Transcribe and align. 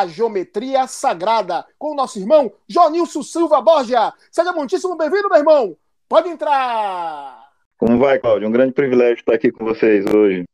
a 0.00 0.06
geometria 0.06 0.86
sagrada 0.86 1.66
com 1.78 1.92
o 1.92 1.94
nosso 1.94 2.18
irmão 2.18 2.50
Jonilson 2.66 3.22
Silva 3.22 3.60
Borgia. 3.60 4.12
Seja 4.30 4.52
muitíssimo 4.52 4.96
bem-vindo, 4.96 5.28
meu 5.28 5.38
irmão. 5.38 5.76
Pode 6.08 6.28
entrar. 6.28 7.50
Como 7.76 7.98
vai, 7.98 8.18
Cláudio? 8.18 8.48
Um 8.48 8.52
grande 8.52 8.72
privilégio 8.72 9.20
estar 9.20 9.34
aqui 9.34 9.52
com 9.52 9.64
vocês 9.64 10.06
hoje. 10.06 10.44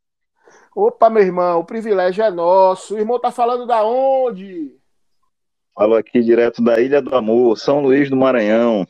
Opa, 0.75 1.09
meu 1.09 1.23
irmão, 1.23 1.61
o 1.61 1.65
privilégio 1.65 2.25
é 2.25 2.31
nosso. 2.31 2.95
O 2.95 2.99
irmão 2.99 3.21
tá 3.21 3.31
falando 3.31 3.67
da 3.67 3.85
onde? 3.85 4.77
Falo 5.75 5.95
aqui 5.95 6.21
direto 6.21 6.63
da 6.63 6.81
Ilha 6.81 7.01
do 7.01 7.15
Amor, 7.15 7.57
São 7.57 7.81
Luís 7.81 8.11
do 8.11 8.17
Maranhão. 8.17 8.87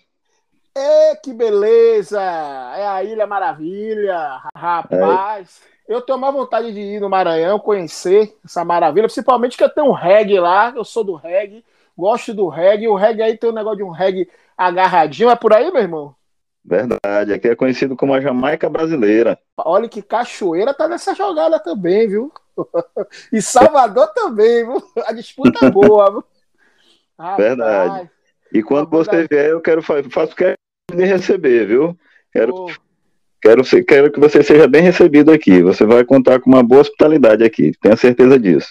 É, 0.75 1.17
que 1.17 1.35
beleza! 1.35 2.21
É 2.23 2.87
a 2.87 3.05
Ilha 3.05 3.27
Maravilha, 3.27 4.41
rapaz. 4.55 5.61
É. 5.75 5.78
Eu 5.89 6.03
tenho 6.03 6.19
uma 6.19 6.31
vontade 6.31 6.71
de 6.71 6.79
ir 6.79 7.01
no 7.01 7.09
Maranhão, 7.09 7.59
conhecer 7.59 8.37
essa 8.45 8.63
maravilha, 8.63 9.07
principalmente 9.07 9.57
que 9.57 9.65
eu 9.65 9.71
tenho 9.71 9.87
um 9.87 9.93
reggae 9.93 10.39
lá, 10.39 10.71
eu 10.77 10.85
sou 10.85 11.03
do 11.03 11.15
reggae, 11.15 11.65
gosto 11.97 12.35
do 12.35 12.47
reggae. 12.47 12.87
O 12.89 12.95
reggae 12.95 13.23
aí 13.23 13.39
tem 13.39 13.49
um 13.49 13.55
negócio 13.55 13.79
de 13.79 13.85
um 13.85 13.91
reggae 13.91 14.29
agarradinho, 14.57 15.31
é 15.31 15.35
por 15.35 15.55
aí, 15.55 15.71
meu 15.73 15.81
irmão? 15.81 16.15
Verdade, 16.63 17.33
aqui 17.33 17.49
é 17.49 17.57
conhecido 17.57 17.97
como 17.97 18.13
a 18.13 18.21
Jamaica 18.21 18.69
brasileira. 18.69 19.39
Olha 19.57 19.89
que 19.89 20.03
Cachoeira 20.03 20.75
tá 20.75 20.87
nessa 20.87 21.15
jogada 21.15 21.59
também, 21.59 22.07
viu? 22.07 22.31
e 23.33 23.41
Salvador 23.41 24.09
também, 24.09 24.67
viu? 24.67 24.83
A 25.07 25.13
disputa 25.15 25.65
é 25.65 25.71
boa, 25.71 26.11
viu? 26.11 26.25
Rapaz, 27.19 27.49
Verdade. 27.49 28.11
E 28.53 28.63
quando 28.63 28.91
você 28.91 29.27
vier, 29.27 29.51
eu 29.51 29.63
quero 29.63 29.81
faço 29.83 30.37
questão 30.37 30.55
de 30.95 31.05
receber, 31.05 31.67
viu? 31.67 31.99
Quero 32.31 32.55
oh. 32.55 32.88
Quero, 33.41 33.63
quero 33.87 34.11
que 34.11 34.21
você 34.21 34.43
seja 34.43 34.67
bem 34.67 34.83
recebido 34.83 35.31
aqui. 35.31 35.63
Você 35.63 35.85
vai 35.85 36.05
contar 36.05 36.41
com 36.41 36.51
uma 36.51 36.63
boa 36.63 36.81
hospitalidade 36.81 37.45
aqui, 37.45 37.73
tenha 37.81 37.97
certeza 37.97 38.39
disso. 38.39 38.69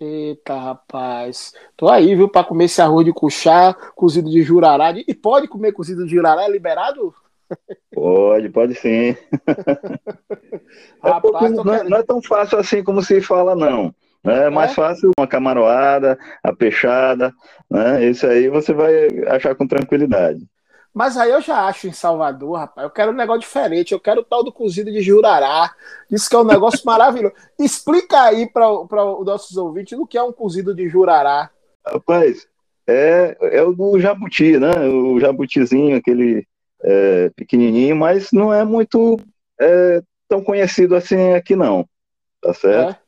Eita, 0.00 0.54
rapaz. 0.54 1.52
Tô 1.76 1.88
aí, 1.88 2.14
viu, 2.14 2.26
para 2.26 2.46
comer 2.46 2.64
esse 2.64 2.80
arroz 2.80 3.04
de 3.04 3.12
cuchá, 3.12 3.74
cozido 3.94 4.30
de 4.30 4.42
jurará. 4.42 4.94
E 5.06 5.14
pode 5.14 5.46
comer 5.46 5.72
cozido 5.72 6.06
de 6.06 6.14
jurará? 6.14 6.44
É 6.44 6.50
liberado? 6.50 7.14
Pode, 7.92 8.48
pode 8.48 8.76
sim. 8.76 9.16
rapaz, 11.02 11.52
é 11.52 11.54
não, 11.56 11.64
não, 11.64 11.96
é 11.98 12.02
tão 12.04 12.22
fácil 12.22 12.58
assim 12.58 12.82
como 12.82 13.02
se 13.02 13.20
fala, 13.20 13.56
não. 13.56 13.92
É, 14.24 14.44
é 14.44 14.50
mais 14.50 14.72
fácil 14.72 15.10
uma 15.18 15.26
camaroada, 15.26 16.16
a 16.42 16.52
peixada, 16.52 17.34
né? 17.68 18.06
Isso 18.08 18.24
aí 18.26 18.48
você 18.48 18.72
vai 18.72 19.08
achar 19.26 19.56
com 19.56 19.66
tranquilidade. 19.66 20.46
Mas 20.92 21.16
aí 21.16 21.30
eu 21.30 21.40
já 21.40 21.66
acho 21.66 21.86
em 21.86 21.92
Salvador, 21.92 22.58
rapaz, 22.58 22.84
eu 22.84 22.90
quero 22.90 23.12
um 23.12 23.14
negócio 23.14 23.42
diferente, 23.42 23.92
eu 23.92 24.00
quero 24.00 24.22
o 24.22 24.24
tal 24.24 24.42
do 24.42 24.52
cozido 24.52 24.90
de 24.90 25.00
Jurará. 25.00 25.72
Isso 26.10 26.28
que 26.28 26.34
é 26.34 26.38
um 26.38 26.44
negócio 26.44 26.80
maravilhoso. 26.86 27.34
Explica 27.58 28.22
aí 28.22 28.50
para 28.50 28.68
os 28.68 29.24
nossos 29.24 29.56
ouvintes 29.56 29.96
o 29.98 30.06
que 30.06 30.18
é 30.18 30.22
um 30.22 30.32
cozido 30.32 30.74
de 30.74 30.88
Jurará. 30.88 31.50
Rapaz, 31.86 32.46
é, 32.86 33.36
é 33.40 33.62
o 33.62 33.72
do 33.72 34.00
jabuti, 34.00 34.58
né? 34.58 34.72
O 34.88 35.20
jabutizinho, 35.20 35.96
aquele 35.96 36.44
é, 36.82 37.30
pequenininho, 37.36 37.94
mas 37.94 38.32
não 38.32 38.52
é 38.52 38.64
muito 38.64 39.16
é, 39.60 40.02
tão 40.28 40.42
conhecido 40.42 40.96
assim 40.96 41.34
aqui 41.34 41.54
não, 41.54 41.86
tá 42.40 42.52
certo? 42.52 42.98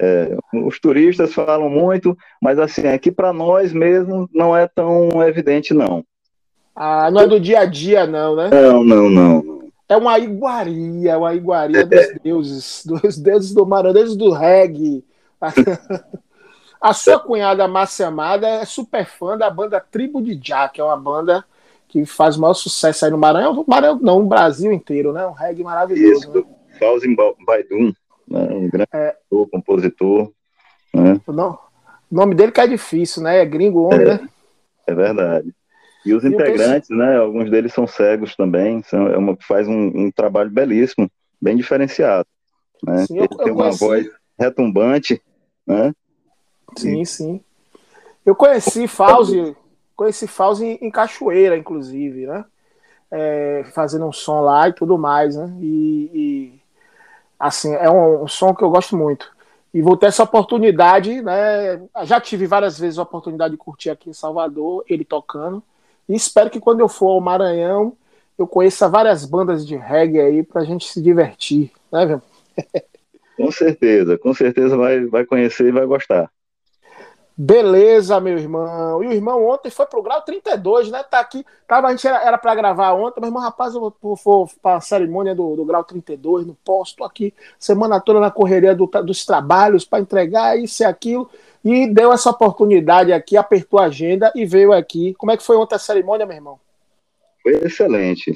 É? 0.00 0.32
é 0.32 0.58
os 0.64 0.80
turistas 0.80 1.32
falam 1.32 1.68
muito, 1.68 2.16
mas 2.42 2.58
assim, 2.58 2.86
aqui 2.88 3.12
para 3.12 3.32
nós 3.32 3.72
mesmo 3.72 4.28
não 4.32 4.56
é 4.56 4.66
tão 4.66 5.22
evidente 5.22 5.72
não. 5.72 6.04
Ah, 6.82 7.10
não 7.10 7.20
é 7.20 7.26
do 7.26 7.38
dia 7.38 7.60
a 7.60 7.66
dia, 7.66 8.06
não, 8.06 8.34
né? 8.34 8.48
Não, 8.48 8.82
não, 8.82 9.10
não. 9.10 9.70
É 9.86 9.94
uma 9.98 10.18
iguaria, 10.18 11.18
uma 11.18 11.34
iguaria 11.34 11.84
dos 11.84 11.98
é. 11.98 12.18
deuses, 12.24 12.86
dos 12.86 13.18
deuses 13.18 13.52
do 13.52 13.66
mar, 13.66 13.82
deuses 13.92 14.16
do 14.16 14.30
reggae. 14.30 15.04
A 16.80 16.94
sua 16.94 17.20
cunhada 17.20 17.68
Márcia 17.68 18.06
Amada 18.06 18.48
é 18.48 18.64
super 18.64 19.04
fã 19.04 19.36
da 19.36 19.50
banda 19.50 19.78
Tribo 19.78 20.22
de 20.22 20.34
Jack, 20.34 20.76
que 20.76 20.80
é 20.80 20.84
uma 20.84 20.96
banda 20.96 21.44
que 21.86 22.06
faz 22.06 22.38
o 22.38 22.40
maior 22.40 22.54
sucesso 22.54 23.04
aí 23.04 23.10
no 23.10 23.18
Maranhão, 23.18 23.62
Maranhão 23.68 23.98
não, 24.00 24.20
no 24.20 24.26
Brasil 24.26 24.72
inteiro, 24.72 25.12
né? 25.12 25.26
Um 25.26 25.32
reggae 25.32 25.62
maravilhoso. 25.62 26.30
Isso, 26.30 26.32
né? 26.32 26.44
Fauzi 26.78 27.14
Baidum, 27.44 27.92
né? 28.26 28.48
um 28.52 28.70
grande 28.70 28.88
é... 28.94 29.16
compositor. 29.52 30.32
Né? 30.94 31.20
O 31.28 31.58
nome 32.10 32.34
dele 32.34 32.52
que 32.52 32.60
é 32.62 32.66
difícil, 32.66 33.22
né? 33.22 33.42
É 33.42 33.44
gringo 33.44 33.82
homem, 33.82 34.00
é, 34.00 34.04
né? 34.14 34.28
É 34.86 34.94
verdade. 34.94 35.54
E 36.04 36.14
os 36.14 36.24
integrantes, 36.24 36.88
né? 36.88 37.18
Alguns 37.18 37.50
deles 37.50 37.72
são 37.72 37.86
cegos 37.86 38.34
também, 38.34 38.82
são, 38.82 39.06
é 39.08 39.16
uma, 39.16 39.36
faz 39.40 39.68
um, 39.68 40.06
um 40.06 40.10
trabalho 40.10 40.50
belíssimo, 40.50 41.10
bem 41.40 41.56
diferenciado. 41.56 42.26
Né? 42.82 43.06
Sim, 43.06 43.18
eu, 43.18 43.24
Ele 43.24 43.36
tem 43.36 43.52
uma 43.52 43.64
conheci... 43.64 43.84
voz 43.84 44.06
retumbante, 44.38 45.22
né? 45.66 45.94
Sim, 46.76 47.02
e... 47.02 47.06
sim. 47.06 47.40
Eu 48.24 48.34
conheci 48.34 48.86
Fauzi, 48.86 49.56
conheci 49.96 50.26
Fauzi 50.26 50.64
em, 50.66 50.86
em 50.86 50.90
Cachoeira, 50.90 51.56
inclusive, 51.56 52.26
né? 52.26 52.44
É, 53.10 53.64
fazendo 53.74 54.06
um 54.06 54.12
som 54.12 54.40
lá 54.40 54.68
e 54.68 54.72
tudo 54.72 54.96
mais, 54.96 55.36
né? 55.36 55.52
E, 55.60 56.10
e 56.14 56.60
assim, 57.38 57.74
é 57.74 57.90
um, 57.90 58.24
um, 58.24 58.28
som 58.28 58.54
que 58.54 58.62
eu 58.62 58.70
gosto 58.70 58.96
muito. 58.96 59.30
E 59.72 59.82
vou 59.82 59.96
ter 59.96 60.06
essa 60.06 60.22
oportunidade, 60.22 61.20
né? 61.22 61.82
Já 62.04 62.20
tive 62.20 62.46
várias 62.46 62.78
vezes 62.78 62.98
a 62.98 63.02
oportunidade 63.02 63.52
de 63.52 63.58
curtir 63.58 63.90
aqui 63.90 64.10
em 64.10 64.14
Salvador, 64.14 64.84
ele 64.88 65.04
tocando. 65.04 65.62
E 66.10 66.16
espero 66.16 66.50
que 66.50 66.58
quando 66.58 66.80
eu 66.80 66.88
for 66.88 67.10
ao 67.10 67.20
Maranhão, 67.20 67.96
eu 68.36 68.44
conheça 68.44 68.88
várias 68.88 69.24
bandas 69.24 69.64
de 69.64 69.76
reggae 69.76 70.20
aí 70.20 70.42
pra 70.42 70.64
gente 70.64 70.88
se 70.88 71.00
divertir, 71.00 71.70
né? 71.92 72.20
Com 73.36 73.50
certeza, 73.52 74.18
com 74.18 74.34
certeza 74.34 74.76
vai, 74.76 75.06
vai 75.06 75.24
conhecer 75.24 75.68
e 75.68 75.72
vai 75.72 75.86
gostar. 75.86 76.30
Beleza, 77.36 78.20
meu 78.20 78.36
irmão. 78.36 79.02
E 79.02 79.06
o 79.08 79.12
irmão 79.12 79.46
ontem 79.46 79.70
foi 79.70 79.86
pro 79.86 80.02
grau 80.02 80.20
32, 80.22 80.90
né? 80.90 81.02
Tá 81.02 81.20
aqui. 81.20 81.44
Tava, 81.66 81.88
a 81.88 81.90
gente 81.90 82.06
era, 82.06 82.36
para 82.36 82.54
gravar 82.54 82.92
ontem, 82.92 83.20
mas, 83.20 83.28
irmão, 83.28 83.42
rapaz, 83.42 83.74
eu 83.74 83.80
vou, 83.80 84.16
vou 84.16 84.50
para 84.62 84.76
a 84.76 84.80
cerimônia 84.80 85.34
do, 85.34 85.56
do 85.56 85.64
grau 85.64 85.82
32, 85.82 86.46
não 86.46 86.56
posso. 86.64 87.02
Aqui 87.02 87.32
semana 87.58 88.00
toda 88.00 88.20
na 88.20 88.30
correria 88.30 88.74
do, 88.74 88.86
dos 88.86 89.24
trabalhos 89.24 89.84
para 89.84 90.00
entregar 90.00 90.58
isso 90.58 90.82
e 90.82 90.84
aquilo 90.84 91.30
e 91.64 91.86
deu 91.86 92.12
essa 92.12 92.30
oportunidade 92.30 93.12
aqui, 93.12 93.36
apertou 93.36 93.78
a 93.78 93.84
agenda 93.84 94.32
e 94.34 94.44
veio 94.44 94.72
aqui. 94.72 95.14
Como 95.14 95.30
é 95.30 95.36
que 95.36 95.42
foi 95.42 95.56
ontem 95.56 95.74
a 95.74 95.78
cerimônia, 95.78 96.26
meu 96.26 96.36
irmão? 96.36 96.60
Foi 97.42 97.52
excelente, 97.64 98.32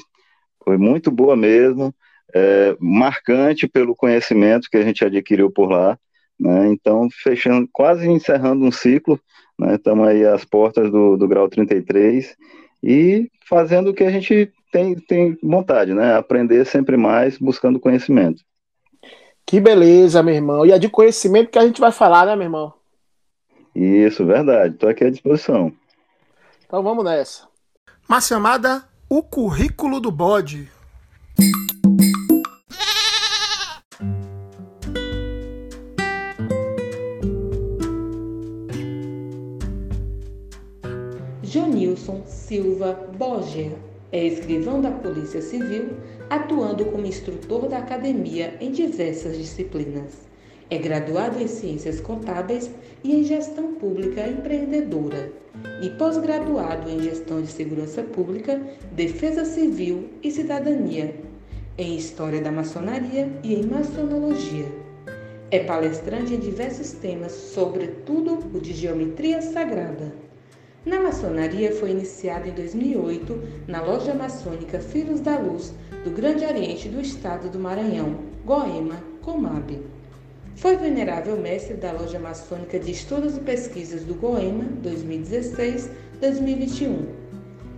foi 0.63 0.77
muito 0.77 1.11
boa 1.11 1.35
mesmo, 1.35 1.93
é, 2.33 2.75
marcante 2.79 3.67
pelo 3.67 3.95
conhecimento 3.95 4.69
que 4.69 4.77
a 4.77 4.83
gente 4.83 5.03
adquiriu 5.03 5.49
por 5.51 5.69
lá. 5.69 5.97
Né? 6.39 6.69
Então, 6.69 7.07
fechando, 7.11 7.67
quase 7.71 8.07
encerrando 8.09 8.65
um 8.65 8.71
ciclo, 8.71 9.19
né? 9.57 9.75
estamos 9.75 10.07
aí 10.07 10.25
às 10.25 10.43
portas 10.43 10.91
do, 10.91 11.15
do 11.17 11.27
grau 11.27 11.47
33 11.47 12.35
e 12.83 13.29
fazendo 13.47 13.91
o 13.91 13.93
que 13.93 14.03
a 14.03 14.11
gente 14.11 14.51
tem, 14.71 14.95
tem 14.95 15.37
vontade, 15.41 15.93
né? 15.93 16.15
Aprender 16.15 16.65
sempre 16.65 16.97
mais, 16.97 17.37
buscando 17.37 17.79
conhecimento. 17.79 18.43
Que 19.45 19.61
beleza, 19.61 20.21
meu 20.21 20.35
irmão. 20.35 20.65
E 20.65 20.71
é 20.71 20.79
de 20.79 20.89
conhecimento 20.89 21.49
que 21.49 21.59
a 21.59 21.65
gente 21.65 21.79
vai 21.79 21.91
falar, 21.91 22.25
né, 22.25 22.35
meu 22.35 22.45
irmão? 22.45 22.73
Isso, 23.73 24.25
verdade. 24.25 24.73
Estou 24.73 24.89
aqui 24.89 25.03
à 25.03 25.09
disposição. 25.09 25.71
Então 26.65 26.83
vamos 26.83 27.05
nessa. 27.05 27.47
Uma 28.07 28.19
chamada 28.19 28.83
O 29.09 29.23
Currículo 29.23 29.99
do 29.99 30.11
Bode. 30.11 30.69
Silva 42.55 43.09
Borger 43.17 43.73
é 44.13 44.27
escrivão 44.27 44.79
da 44.79 44.89
Polícia 44.89 45.41
Civil, 45.41 45.89
atuando 46.29 46.85
como 46.85 47.05
instrutor 47.05 47.67
da 47.67 47.79
academia 47.79 48.55
em 48.61 48.71
diversas 48.71 49.37
disciplinas. 49.37 50.25
É 50.69 50.77
graduado 50.77 51.37
em 51.37 51.47
Ciências 51.47 51.99
Contábeis 51.99 52.71
e 53.03 53.13
em 53.13 53.25
Gestão 53.25 53.73
Pública 53.73 54.25
Empreendedora 54.25 55.33
e 55.81 55.89
pós-graduado 55.89 56.89
em 56.89 57.01
Gestão 57.01 57.41
de 57.41 57.49
Segurança 57.49 58.03
Pública, 58.03 58.61
Defesa 58.93 59.43
Civil 59.43 60.07
e 60.23 60.31
Cidadania, 60.31 61.13
em 61.77 61.97
História 61.97 62.39
da 62.39 62.53
Maçonaria 62.53 63.29
e 63.43 63.53
em 63.53 63.65
Maçonologia. 63.65 64.71
É 65.51 65.59
palestrante 65.59 66.33
em 66.33 66.39
diversos 66.39 66.93
temas, 66.93 67.33
sobretudo 67.33 68.39
o 68.53 68.61
de 68.61 68.71
geometria 68.71 69.41
sagrada. 69.41 70.24
Na 70.85 71.01
maçonaria 71.01 71.71
foi 71.71 71.89
iniciado 71.89 72.47
em 72.47 72.51
2008 72.51 73.41
na 73.67 73.81
loja 73.81 74.13
maçônica 74.13 74.79
Filhos 74.79 75.19
da 75.19 75.39
Luz 75.39 75.73
do 76.03 76.11
Grande 76.11 76.45
Oriente 76.45 76.87
do 76.87 77.01
Estado 77.01 77.49
do 77.49 77.57
Maranhão, 77.57 78.19
Goema, 78.45 79.03
Comab. 79.23 79.81
Foi 80.55 80.77
venerável 80.77 81.37
mestre 81.37 81.73
da 81.73 81.91
loja 81.91 82.19
maçônica 82.19 82.77
de 82.77 82.91
Estudos 82.91 83.35
e 83.35 83.39
Pesquisas 83.39 84.03
do 84.03 84.13
Goema 84.13 84.65
2016-2021 84.83 87.07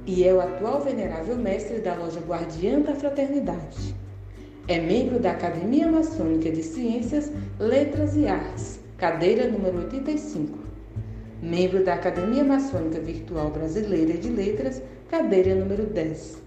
e 0.05 0.25
é 0.25 0.33
o 0.33 0.41
atual 0.41 0.81
venerável 0.81 1.37
mestre 1.37 1.79
da 1.79 1.95
loja 1.95 2.19
Guardiã 2.19 2.81
da 2.81 2.93
Fraternidade. 2.93 3.95
É 4.67 4.81
membro 4.81 5.17
da 5.17 5.31
Academia 5.31 5.89
Maçônica 5.89 6.51
de 6.51 6.61
Ciências, 6.61 7.31
Letras 7.57 8.17
e 8.17 8.27
Artes, 8.27 8.81
cadeira 8.97 9.47
número 9.47 9.77
85 9.77 10.66
membro 11.41 11.83
da 11.83 11.93
Academia 11.93 12.43
Maçônica 12.43 12.99
Virtual 12.99 13.49
Brasileira 13.51 14.13
de 14.13 14.29
Letras, 14.29 14.81
cadeira 15.09 15.55
número 15.55 15.85
10. 15.85 16.41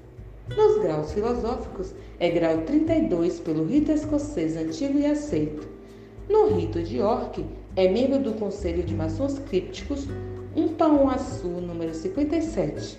Nos 0.57 0.83
graus 0.83 1.13
filosóficos, 1.13 1.95
é 2.19 2.31
grau 2.31 2.63
32 2.63 3.39
pelo 3.41 3.65
rito 3.65 3.93
escocês 3.93 4.57
antigo 4.57 4.99
e 4.99 5.05
aceito. 5.07 5.69
No 6.29 6.49
rito 6.49 6.83
de 6.83 6.97
York, 6.97 7.47
é 7.77 7.89
membro 7.89 8.19
do 8.19 8.33
Conselho 8.33 8.83
de 8.83 8.93
Maçons 8.95 9.39
Crípticos, 9.39 10.09
um 10.57 10.67
pão 10.69 11.09
azul 11.09 11.61
número 11.61 11.95
57. 11.95 12.99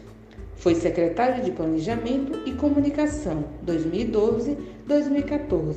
Foi 0.55 0.75
secretário 0.75 1.43
de 1.43 1.51
Planejamento 1.51 2.39
e 2.45 2.53
Comunicação 2.53 3.43
2012-2014 3.65 5.75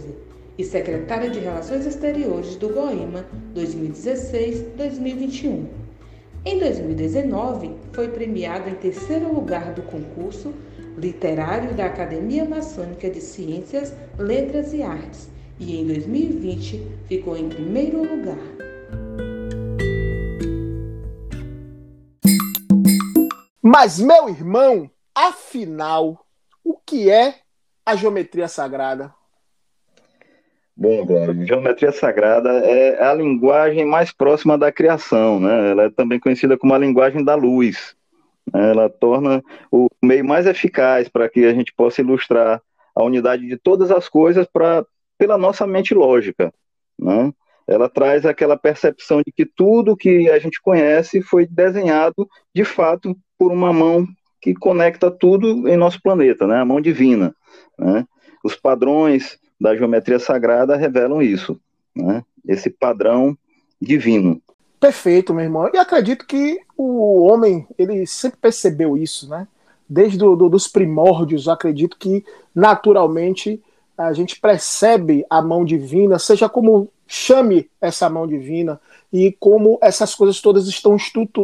e 0.56 0.64
secretário 0.64 1.32
de 1.32 1.40
Relações 1.40 1.84
Exteriores 1.86 2.54
do 2.56 2.68
Goema 2.68 3.26
2016-2021. 3.56 5.83
Em 6.46 6.58
2019, 6.58 7.74
foi 7.92 8.08
premiado 8.08 8.68
em 8.68 8.74
terceiro 8.74 9.32
lugar 9.32 9.72
do 9.72 9.82
concurso 9.82 10.52
literário 10.96 11.74
da 11.74 11.86
Academia 11.86 12.44
Maçônica 12.44 13.08
de 13.08 13.20
Ciências, 13.20 13.94
Letras 14.18 14.72
e 14.74 14.82
Artes 14.82 15.28
e 15.58 15.80
em 15.80 15.86
2020 15.86 17.06
ficou 17.06 17.36
em 17.36 17.48
primeiro 17.48 17.98
lugar. 17.98 18.38
Mas, 23.62 23.98
meu 23.98 24.28
irmão, 24.28 24.90
afinal, 25.14 26.26
o 26.62 26.74
que 26.74 27.10
é 27.10 27.36
a 27.86 27.96
geometria 27.96 28.48
sagrada? 28.48 29.14
Bom, 30.76 31.06
Glória, 31.06 31.46
geometria 31.46 31.92
sagrada 31.92 32.50
é 32.50 33.00
a 33.00 33.14
linguagem 33.14 33.84
mais 33.84 34.10
próxima 34.10 34.58
da 34.58 34.72
criação, 34.72 35.38
né? 35.38 35.70
Ela 35.70 35.84
é 35.84 35.90
também 35.90 36.18
conhecida 36.18 36.58
como 36.58 36.74
a 36.74 36.78
linguagem 36.78 37.24
da 37.24 37.36
luz. 37.36 37.94
Né? 38.52 38.70
Ela 38.70 38.90
torna 38.90 39.40
o 39.70 39.88
meio 40.02 40.24
mais 40.24 40.46
eficaz 40.46 41.08
para 41.08 41.28
que 41.28 41.44
a 41.44 41.54
gente 41.54 41.72
possa 41.72 42.00
ilustrar 42.00 42.60
a 42.94 43.04
unidade 43.04 43.46
de 43.46 43.56
todas 43.56 43.92
as 43.92 44.08
coisas 44.08 44.48
pra, 44.52 44.84
pela 45.16 45.38
nossa 45.38 45.64
mente 45.64 45.94
lógica, 45.94 46.52
né? 46.98 47.32
Ela 47.66 47.88
traz 47.88 48.26
aquela 48.26 48.58
percepção 48.58 49.22
de 49.24 49.32
que 49.32 49.46
tudo 49.46 49.96
que 49.96 50.28
a 50.28 50.38
gente 50.38 50.60
conhece 50.60 51.22
foi 51.22 51.46
desenhado, 51.46 52.28
de 52.54 52.64
fato, 52.64 53.16
por 53.38 53.50
uma 53.50 53.72
mão 53.72 54.06
que 54.40 54.52
conecta 54.54 55.10
tudo 55.10 55.66
em 55.66 55.76
nosso 55.76 56.02
planeta, 56.02 56.46
né? 56.46 56.58
A 56.58 56.64
mão 56.64 56.80
divina, 56.80 57.34
né? 57.78 58.04
Os 58.44 58.54
padrões 58.54 59.38
da 59.60 59.76
geometria 59.76 60.18
sagrada 60.18 60.76
revelam 60.76 61.22
isso, 61.22 61.58
né? 61.94 62.24
esse 62.46 62.70
padrão 62.70 63.36
divino. 63.80 64.40
Perfeito, 64.78 65.32
meu 65.32 65.44
irmão. 65.44 65.70
E 65.72 65.78
acredito 65.78 66.26
que 66.26 66.60
o 66.76 67.22
homem 67.22 67.66
ele 67.78 68.06
sempre 68.06 68.38
percebeu 68.38 68.96
isso, 68.96 69.28
né? 69.28 69.48
Desde 69.88 70.18
do, 70.18 70.34
do, 70.34 70.48
dos 70.48 70.66
primórdios, 70.68 71.48
acredito 71.48 71.96
que 71.98 72.24
naturalmente 72.54 73.62
a 73.96 74.12
gente 74.12 74.40
percebe 74.40 75.24
a 75.30 75.40
mão 75.40 75.64
divina, 75.64 76.18
seja 76.18 76.48
como 76.48 76.90
chame 77.06 77.70
essa 77.80 78.08
mão 78.08 78.26
divina 78.26 78.80
e 79.12 79.32
como 79.38 79.78
essas 79.80 80.14
coisas 80.14 80.40
todas 80.40 80.66
estão 80.66 80.96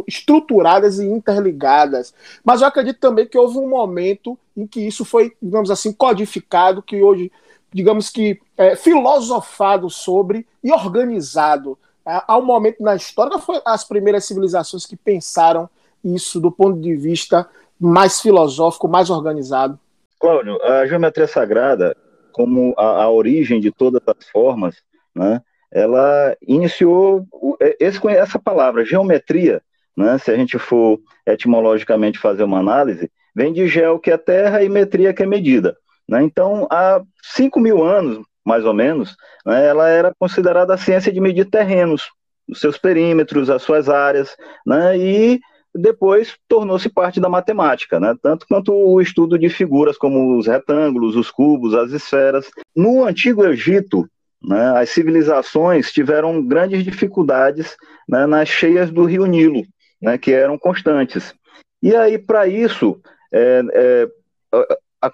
estruturadas 0.07 0.99
e 0.99 1.05
interligadas. 1.05 2.13
Mas 2.43 2.61
eu 2.61 2.67
acredito 2.67 2.99
também 2.99 3.27
que 3.27 3.37
houve 3.37 3.57
um 3.57 3.69
momento 3.69 4.37
em 4.57 4.67
que 4.67 4.81
isso 4.81 5.05
foi, 5.05 5.33
digamos 5.41 5.71
assim, 5.71 5.93
codificado, 5.93 6.81
que 6.81 7.01
hoje 7.01 7.31
digamos 7.73 8.09
que, 8.09 8.39
é, 8.57 8.75
filosofado 8.75 9.89
sobre 9.89 10.45
e 10.63 10.71
organizado. 10.71 11.77
É, 12.05 12.21
há 12.27 12.37
um 12.37 12.45
momento 12.45 12.81
na 12.81 12.95
história, 12.95 13.37
foi 13.39 13.61
as 13.65 13.83
primeiras 13.83 14.25
civilizações 14.25 14.85
que 14.85 14.95
pensaram 14.95 15.69
isso 16.03 16.39
do 16.39 16.51
ponto 16.51 16.79
de 16.79 16.95
vista 16.95 17.47
mais 17.79 18.21
filosófico, 18.21 18.87
mais 18.87 19.09
organizado. 19.09 19.79
Cláudio, 20.19 20.61
a 20.63 20.85
geometria 20.85 21.27
sagrada, 21.27 21.95
como 22.31 22.73
a, 22.77 23.03
a 23.03 23.09
origem 23.09 23.59
de 23.59 23.71
todas 23.71 24.01
as 24.05 24.29
formas, 24.29 24.75
né, 25.15 25.41
ela 25.71 26.35
iniciou 26.45 27.25
é, 27.59 27.77
esse, 27.79 28.05
essa 28.09 28.37
palavra, 28.37 28.85
geometria, 28.85 29.61
né, 29.95 30.17
se 30.17 30.29
a 30.29 30.35
gente 30.35 30.59
for 30.59 30.99
etimologicamente 31.25 32.19
fazer 32.19 32.43
uma 32.43 32.59
análise, 32.59 33.09
vem 33.35 33.53
de 33.53 33.67
gel, 33.67 33.99
que 33.99 34.11
é 34.11 34.17
terra, 34.17 34.63
e 34.63 34.69
metria, 34.69 35.13
que 35.13 35.23
é 35.23 35.25
medida. 35.25 35.77
Né? 36.11 36.21
Então, 36.23 36.67
há 36.69 37.01
5 37.23 37.57
mil 37.57 37.81
anos, 37.81 38.19
mais 38.45 38.65
ou 38.65 38.73
menos, 38.73 39.15
né, 39.45 39.65
ela 39.65 39.87
era 39.87 40.13
considerada 40.19 40.73
a 40.73 40.77
ciência 40.77 41.09
de 41.09 41.21
medir 41.21 41.45
terrenos, 41.45 42.09
os 42.49 42.59
seus 42.59 42.77
perímetros, 42.77 43.49
as 43.49 43.61
suas 43.61 43.87
áreas, 43.87 44.35
né, 44.67 44.97
e 44.97 45.39
depois 45.73 46.35
tornou-se 46.49 46.89
parte 46.89 47.21
da 47.21 47.29
matemática, 47.29 47.97
né, 47.97 48.13
tanto 48.21 48.45
quanto 48.45 48.73
o 48.73 48.99
estudo 48.99 49.39
de 49.39 49.47
figuras 49.47 49.97
como 49.97 50.37
os 50.37 50.47
retângulos, 50.47 51.15
os 51.15 51.31
cubos, 51.31 51.73
as 51.73 51.91
esferas. 51.91 52.51
No 52.75 53.05
Antigo 53.05 53.45
Egito, 53.45 54.05
né, 54.43 54.73
as 54.75 54.89
civilizações 54.89 55.93
tiveram 55.93 56.45
grandes 56.45 56.83
dificuldades 56.83 57.77
né, 58.09 58.25
nas 58.25 58.49
cheias 58.49 58.91
do 58.91 59.05
rio 59.05 59.25
Nilo, 59.25 59.63
né, 60.01 60.17
que 60.17 60.33
eram 60.33 60.57
constantes. 60.57 61.33
E 61.81 61.95
aí, 61.95 62.17
para 62.17 62.47
isso, 62.47 62.99
é, 63.31 63.61
é, 63.73 64.07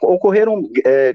ocorreram 0.02 0.64
é, 0.86 1.14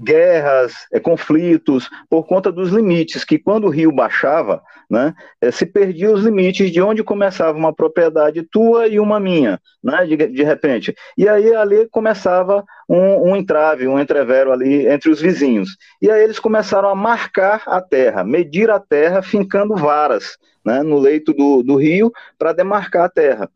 guerras, 0.00 0.74
é, 0.92 1.00
conflitos, 1.00 1.88
por 2.10 2.26
conta 2.26 2.52
dos 2.52 2.70
limites, 2.70 3.24
que 3.24 3.38
quando 3.38 3.64
o 3.64 3.70
rio 3.70 3.92
baixava, 3.92 4.62
né, 4.90 5.14
é, 5.40 5.50
se 5.50 5.64
perdia 5.64 6.10
os 6.10 6.22
limites 6.22 6.70
de 6.70 6.82
onde 6.82 7.02
começava 7.02 7.56
uma 7.56 7.72
propriedade 7.72 8.42
tua 8.42 8.88
e 8.88 8.98
uma 8.98 9.18
minha, 9.20 9.60
né, 9.82 10.04
de, 10.04 10.16
de 10.16 10.42
repente. 10.42 10.94
E 11.16 11.28
aí 11.28 11.54
ali 11.54 11.88
começava 11.88 12.64
um, 12.88 13.30
um 13.30 13.36
entrave, 13.36 13.86
um 13.86 13.98
entrevero 13.98 14.52
ali 14.52 14.86
entre 14.86 15.10
os 15.10 15.20
vizinhos. 15.20 15.76
E 16.02 16.10
aí 16.10 16.22
eles 16.22 16.38
começaram 16.38 16.88
a 16.88 16.94
marcar 16.94 17.62
a 17.66 17.80
terra, 17.80 18.24
medir 18.24 18.70
a 18.70 18.80
terra, 18.80 19.22
fincando 19.22 19.76
varas 19.76 20.36
né, 20.64 20.82
no 20.82 20.98
leito 20.98 21.32
do, 21.32 21.62
do 21.62 21.76
rio 21.76 22.12
para 22.38 22.52
demarcar 22.52 23.04
a 23.04 23.10
terra. 23.10 23.50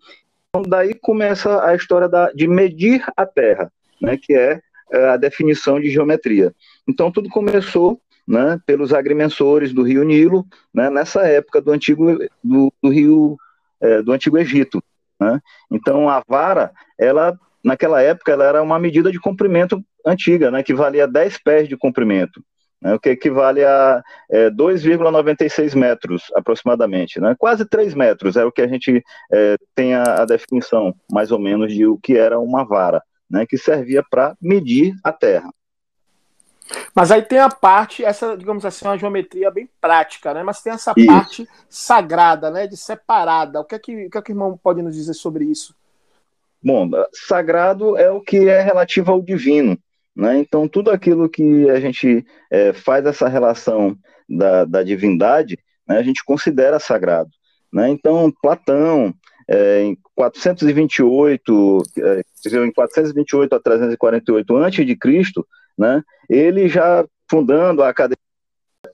Então, 0.49 0.63
daí 0.69 0.95
começa 0.95 1.65
a 1.65 1.75
história 1.75 2.09
da, 2.09 2.31
de 2.33 2.47
medir 2.47 3.03
a 3.17 3.25
terra 3.25 3.71
né, 4.03 4.19
que 4.21 4.35
é, 4.35 4.61
é 4.93 5.09
a 5.09 5.17
definição 5.17 5.81
de 5.81 5.89
geometria. 5.89 6.53
Então, 6.87 7.11
tudo 7.11 7.29
começou 7.29 8.01
né, 8.27 8.59
pelos 8.67 8.93
agrimensores 8.93 9.73
do 9.73 9.83
rio 9.83 10.03
Nilo, 10.03 10.45
né, 10.75 10.91
nessa 10.91 11.23
época 11.23 11.61
do 11.61 11.71
antigo, 11.71 12.19
do, 12.43 12.73
do 12.83 12.89
rio, 12.91 13.37
é, 13.81 14.03
do 14.03 14.13
antigo 14.13 14.37
Egito. 14.37 14.83
Né? 15.21 15.41
Então, 15.71 16.09
a 16.09 16.23
vara, 16.27 16.73
ela, 16.99 17.39
naquela 17.65 18.03
época, 18.03 18.33
ela 18.33 18.45
era 18.45 18.63
uma 18.63 18.79
medida 18.79 19.11
de 19.11 19.21
comprimento 19.21 19.83
antiga, 20.05 20.51
né, 20.51 20.63
que 20.63 20.75
valia 20.75 21.07
10 21.07 21.39
pés 21.39 21.69
de 21.69 21.77
comprimento. 21.77 22.43
Né, 22.81 22.95
o 22.95 22.99
que 22.99 23.11
equivale 23.11 23.65
a 23.65 24.03
é, 24.29 24.51
2,96 24.51 25.77
metros 25.77 26.25
aproximadamente, 26.35 27.21
né? 27.21 27.37
quase 27.39 27.65
3 27.65 27.95
metros 27.95 28.37
é 28.37 28.45
o 28.45 28.51
que 28.51 28.61
a 28.61 28.67
gente 28.67 29.05
é, 29.33 29.57
tem 29.73 29.95
a, 29.95 30.23
a 30.23 30.25
definição, 30.25 30.93
mais 31.09 31.31
ou 31.31 31.39
menos, 31.39 31.73
de 31.73 31.87
o 31.87 31.97
que 31.97 32.17
era 32.17 32.41
uma 32.41 32.65
vara 32.65 33.01
né, 33.33 33.47
que 33.47 33.57
servia 33.57 34.05
para 34.09 34.37
medir 34.41 34.95
a 35.03 35.11
Terra. 35.11 35.51
Mas 36.95 37.11
aí 37.11 37.23
tem 37.23 37.39
a 37.39 37.49
parte, 37.49 38.05
essa, 38.05 38.37
digamos 38.37 38.65
assim, 38.65 38.85
uma 38.85 38.99
geometria 38.99 39.51
bem 39.51 39.69
prática, 39.81 40.33
né? 40.33 40.43
Mas 40.43 40.63
tem 40.63 40.73
essa 40.73 40.93
isso. 40.97 41.07
parte 41.07 41.49
sagrada, 41.69 42.51
né? 42.51 42.67
De 42.67 42.77
separada. 42.77 43.61
O 43.61 43.65
que, 43.65 43.75
é 43.75 43.79
que, 43.79 44.07
o 44.07 44.11
que 44.11 44.19
é 44.19 44.23
que 44.23 44.31
o 44.31 44.35
irmão 44.35 44.59
pode 44.63 44.81
nos 44.81 44.95
dizer 44.95 45.15
sobre 45.15 45.45
isso? 45.45 45.75
Bom, 46.63 46.89
sagrado 47.13 47.97
é 47.97 48.11
o 48.11 48.21
que 48.21 48.49
é 48.49 48.63
relativo 48.63 49.11
ao 49.11 49.21
divino, 49.21 49.77
né? 50.15 50.39
Então, 50.39 50.69
tudo 50.69 50.91
aquilo 50.91 51.29
que 51.29 51.69
a 51.69 51.81
gente 51.81 52.25
é, 52.51 52.73
faz 52.73 53.05
essa 53.05 53.29
relação 53.29 53.99
da, 54.29 54.65
da 54.65 54.83
divindade, 54.83 55.59
né, 55.87 55.99
a 55.99 56.03
gente 56.03 56.25
considera 56.25 56.79
sagrado. 56.79 57.31
Né? 57.73 57.89
Então, 57.89 58.33
Platão, 58.43 59.13
é, 59.49 59.83
em 59.83 59.97
428, 60.15 61.83
é, 61.99 62.23
em 62.65 62.73
428 62.73 63.55
a 63.55 63.61
348 63.61 64.57
a.C., 64.57 64.87
né, 65.79 66.03
ele 66.29 66.69
já 66.69 67.05
fundando 67.31 67.83
a 67.83 67.89
academia 67.89 68.19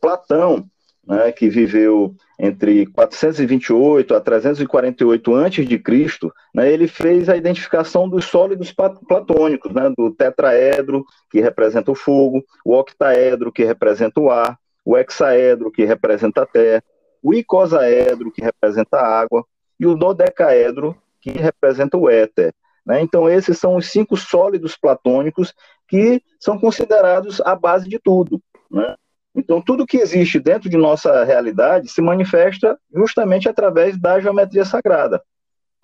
Platão, 0.01 0.65
né, 1.07 1.33
que 1.33 1.49
viveu 1.49 2.15
entre 2.39 2.87
428 2.87 4.15
a 4.15 4.21
348 4.21 5.35
a.C., 5.35 6.31
né, 6.55 6.71
ele 6.71 6.87
fez 6.87 7.29
a 7.29 7.37
identificação 7.37 8.09
dos 8.09 8.27
sólidos 8.27 8.73
platônicos, 8.73 9.73
né, 9.73 9.91
do 9.97 10.11
tetraedro, 10.13 11.05
que 11.31 11.41
representa 11.41 11.91
o 11.91 11.95
fogo, 11.95 12.45
o 12.65 12.75
octaedro, 12.75 13.51
que 13.51 13.65
representa 13.65 14.21
o 14.21 14.31
ar, 14.31 14.59
o 14.85 14.97
hexaedro, 14.97 15.73
que 15.73 15.85
representa 15.85 16.43
a 16.43 16.47
terra, 16.47 16.85
o 17.23 17.35
icosaedro, 17.35 18.31
que 18.31 18.43
representa 18.43 18.99
a 18.99 19.21
água, 19.21 19.45
e 19.79 19.87
o 19.87 19.95
dodecaedro, 19.95 20.97
que 21.21 21.31
representa 21.31 21.97
o 21.97 22.09
éter. 22.09 22.55
Né? 22.85 23.01
Então, 23.03 23.29
esses 23.29 23.59
são 23.59 23.77
os 23.77 23.91
cinco 23.91 24.17
sólidos 24.17 24.77
platônicos 24.77 25.55
que 25.87 26.23
são 26.41 26.59
considerados 26.59 27.41
a 27.43 27.55
base 27.55 27.89
de 27.89 27.99
tudo. 27.99 28.43
Né? 28.71 28.95
Então, 29.35 29.61
tudo 29.61 29.87
que 29.87 29.99
existe 29.99 30.41
dentro 30.41 30.69
de 30.69 30.77
nossa 30.77 31.23
realidade 31.25 31.89
se 31.89 32.01
manifesta 32.01 32.79
justamente 32.93 33.49
através 33.49 33.99
da 33.99 34.19
geometria 34.21 34.65
sagrada. 34.65 35.23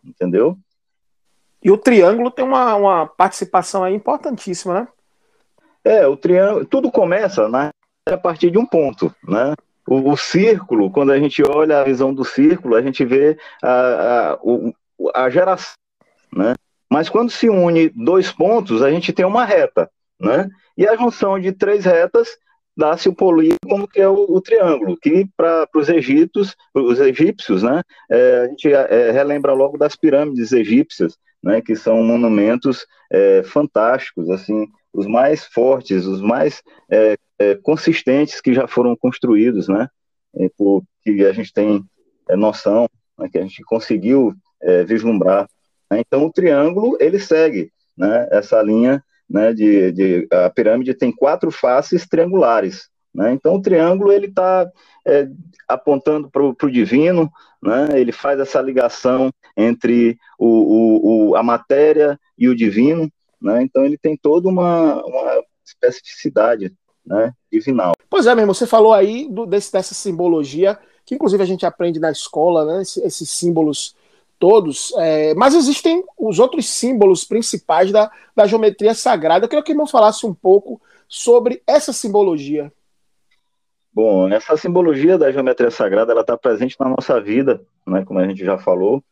Entendeu? 0.03 0.59
E 1.63 1.71
o 1.71 1.79
triângulo 1.79 2.31
tem 2.31 2.45
uma, 2.45 2.75
uma 2.75 3.07
participação 3.07 3.85
aí 3.85 3.95
importantíssima, 3.95 4.75
né? 4.75 4.89
É, 5.83 6.07
o 6.07 6.17
triângulo, 6.17 6.67
tudo 6.67 6.91
começa 6.91 7.49
né, 7.49 7.71
a 8.07 8.17
partir 8.17 8.51
de 8.51 8.59
um 8.59 8.67
ponto, 8.67 9.15
né? 9.23 9.55
O, 9.87 10.12
o, 10.12 10.17
círculo, 10.17 10.91
quando 10.91 11.12
a 11.12 11.19
gente 11.19 11.43
olha 11.43 11.81
a 11.81 11.85
visão 11.85 12.12
do 12.12 12.25
círculo, 12.25 12.75
a 12.75 12.83
gente 12.83 13.05
vê 13.05 13.37
a, 13.62 14.38
a, 15.14 15.25
a 15.26 15.31
geração, 15.31 15.75
né? 16.33 16.55
Mas 16.91 17.09
quando 17.09 17.31
se 17.31 17.49
une 17.49 17.88
dois 17.91 18.31
pontos, 18.31 18.83
a 18.83 18.91
gente 18.91 19.12
tem 19.12 19.25
uma 19.25 19.45
reta, 19.45 19.91
né? 20.21 20.49
E 20.76 20.87
a 20.87 20.97
junção 20.97 21.38
de 21.38 21.53
três 21.53 21.85
retas 21.85 22.29
dá-se 22.76 23.09
o 23.09 23.14
polígono 23.14 23.87
que 23.87 24.00
é 24.00 24.09
o, 24.09 24.26
o 24.29 24.41
triângulo, 24.41 24.97
que 24.97 25.26
para 25.37 25.69
os 25.75 25.88
egípcios, 25.88 26.55
os 26.75 27.00
egípcios, 27.00 27.62
né? 27.62 27.83
É, 28.11 28.38
a 28.38 28.49
gente 28.49 28.73
é, 28.73 29.11
relembra 29.11 29.53
logo 29.53 29.76
das 29.76 29.97
pirâmides 29.97 30.53
egípcias, 30.53 31.17
né? 31.43 31.61
Que 31.61 31.76
são 31.76 32.03
monumentos 32.03 32.87
é, 33.11 33.43
fantásticos, 33.43 34.31
assim, 34.31 34.67
os 34.93 35.07
mais 35.07 35.45
fortes, 35.45 36.07
os 36.07 36.21
mais 36.21 36.62
é, 37.38 37.50
é, 37.50 37.55
consistentes 37.57 38.41
que 38.41 38.55
já 38.55 38.67
foram 38.67 38.97
construídos, 38.97 39.69
né? 39.69 39.88
Por, 40.57 40.83
que 41.03 41.25
a 41.25 41.33
gente 41.33 41.53
tem 41.53 41.85
é, 42.29 42.35
noção, 42.35 42.88
né, 43.17 43.29
que 43.31 43.38
a 43.38 43.43
gente 43.43 43.62
conseguiu 43.62 44.35
vislumbrar 44.87 45.47
né? 45.91 46.00
Então, 46.00 46.26
o 46.26 46.33
triângulo, 46.33 46.97
ele 47.00 47.19
segue 47.19 47.71
né, 47.97 48.29
essa 48.31 48.61
linha 48.62 49.03
né, 49.29 49.53
de, 49.53 49.93
de, 49.93 50.29
A 50.31 50.50
pirâmide 50.50 50.95
tem 50.95 51.12
quatro 51.12 51.50
faces 51.50 52.07
triangulares. 52.07 52.88
Né? 53.14 53.33
Então, 53.33 53.55
o 53.55 53.62
triângulo, 53.62 54.12
ele 54.12 54.26
está 54.26 54.69
é, 55.07 55.29
apontando 55.69 56.29
para 56.31 56.43
o 56.43 56.71
divino, 56.71 57.31
né? 57.62 57.88
ele 57.95 58.12
faz 58.12 58.41
essa 58.41 58.61
ligação 58.61 59.31
entre 59.57 60.19
o, 60.38 60.49
o, 60.49 61.29
o, 61.31 61.37
a 61.37 61.43
matéria 61.43 62.19
e 62.37 62.49
o 62.49 62.57
divino, 62.57 63.09
né? 63.41 63.62
então 63.62 63.85
ele 63.85 63.97
tem 63.97 64.17
toda 64.17 64.49
uma, 64.49 65.00
uma 65.05 65.45
especificidade 65.64 66.75
né, 67.07 67.33
divinal. 67.51 67.95
Pois 68.09 68.27
é, 68.27 68.35
meu 68.35 68.43
irmão, 68.43 68.55
você 68.55 68.67
falou 68.67 68.93
aí 68.93 69.29
do, 69.29 69.47
desse, 69.47 69.73
dessa 69.73 69.95
simbologia, 69.95 70.79
que 71.05 71.15
inclusive 71.15 71.43
a 71.43 71.47
gente 71.47 71.67
aprende 71.67 72.01
na 72.01 72.11
escola, 72.11 72.65
né, 72.65 72.83
esses, 72.83 73.03
esses 73.05 73.31
símbolos 73.31 73.95
todos, 74.39 74.93
é, 74.99 75.35
mas 75.35 75.55
existem 75.55 76.05
os 76.19 76.39
outros 76.39 76.69
símbolos 76.69 77.25
principais 77.25 77.93
da, 77.93 78.11
da 78.35 78.47
geometria 78.47 78.95
sagrada. 78.95 79.45
Eu 79.45 79.49
queria 79.49 79.63
que 79.63 79.71
o 79.71 79.75
irmão 79.75 79.87
falasse 79.87 80.27
um 80.27 80.35
pouco 80.35 80.81
sobre 81.09 81.63
essa 81.67 81.93
simbologia. 81.93 82.73
Bom, 83.93 84.29
essa 84.29 84.57
simbologia 84.57 85.17
da 85.17 85.31
geometria 85.31 85.71
sagrada 85.71 86.13
ela 86.13 86.23
está 86.23 86.37
presente 86.37 86.77
na 86.81 86.89
nossa 86.89 87.21
vida, 87.21 87.63
né, 87.87 88.05
como 88.05 88.19
a 88.19 88.27
gente 88.27 88.45
já 88.45 88.59
falou, 88.59 89.03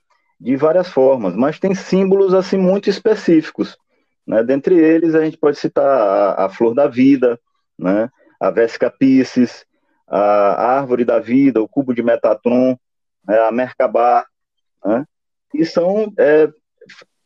de 0.40 0.56
várias 0.56 0.88
formas, 0.88 1.36
mas 1.36 1.60
tem 1.60 1.72
símbolos 1.72 2.34
assim 2.34 2.56
muito 2.56 2.90
específicos. 2.90 3.78
Né? 4.26 4.42
Dentre 4.42 4.74
eles, 4.74 5.14
a 5.14 5.24
gente 5.24 5.36
pode 5.36 5.56
citar 5.56 5.86
a, 5.86 6.46
a 6.46 6.48
flor 6.48 6.74
da 6.74 6.88
vida, 6.88 7.38
né? 7.78 8.08
a 8.40 8.50
Vesca 8.50 8.90
Pisces, 8.90 9.64
a 10.08 10.76
árvore 10.78 11.04
da 11.04 11.18
vida, 11.18 11.62
o 11.62 11.68
cubo 11.68 11.94
de 11.94 12.02
Metatron, 12.02 12.76
né? 13.26 13.38
a 13.38 13.52
Merkabah, 13.52 14.26
né? 14.84 15.04
e 15.54 15.64
são 15.64 16.12
é, 16.18 16.50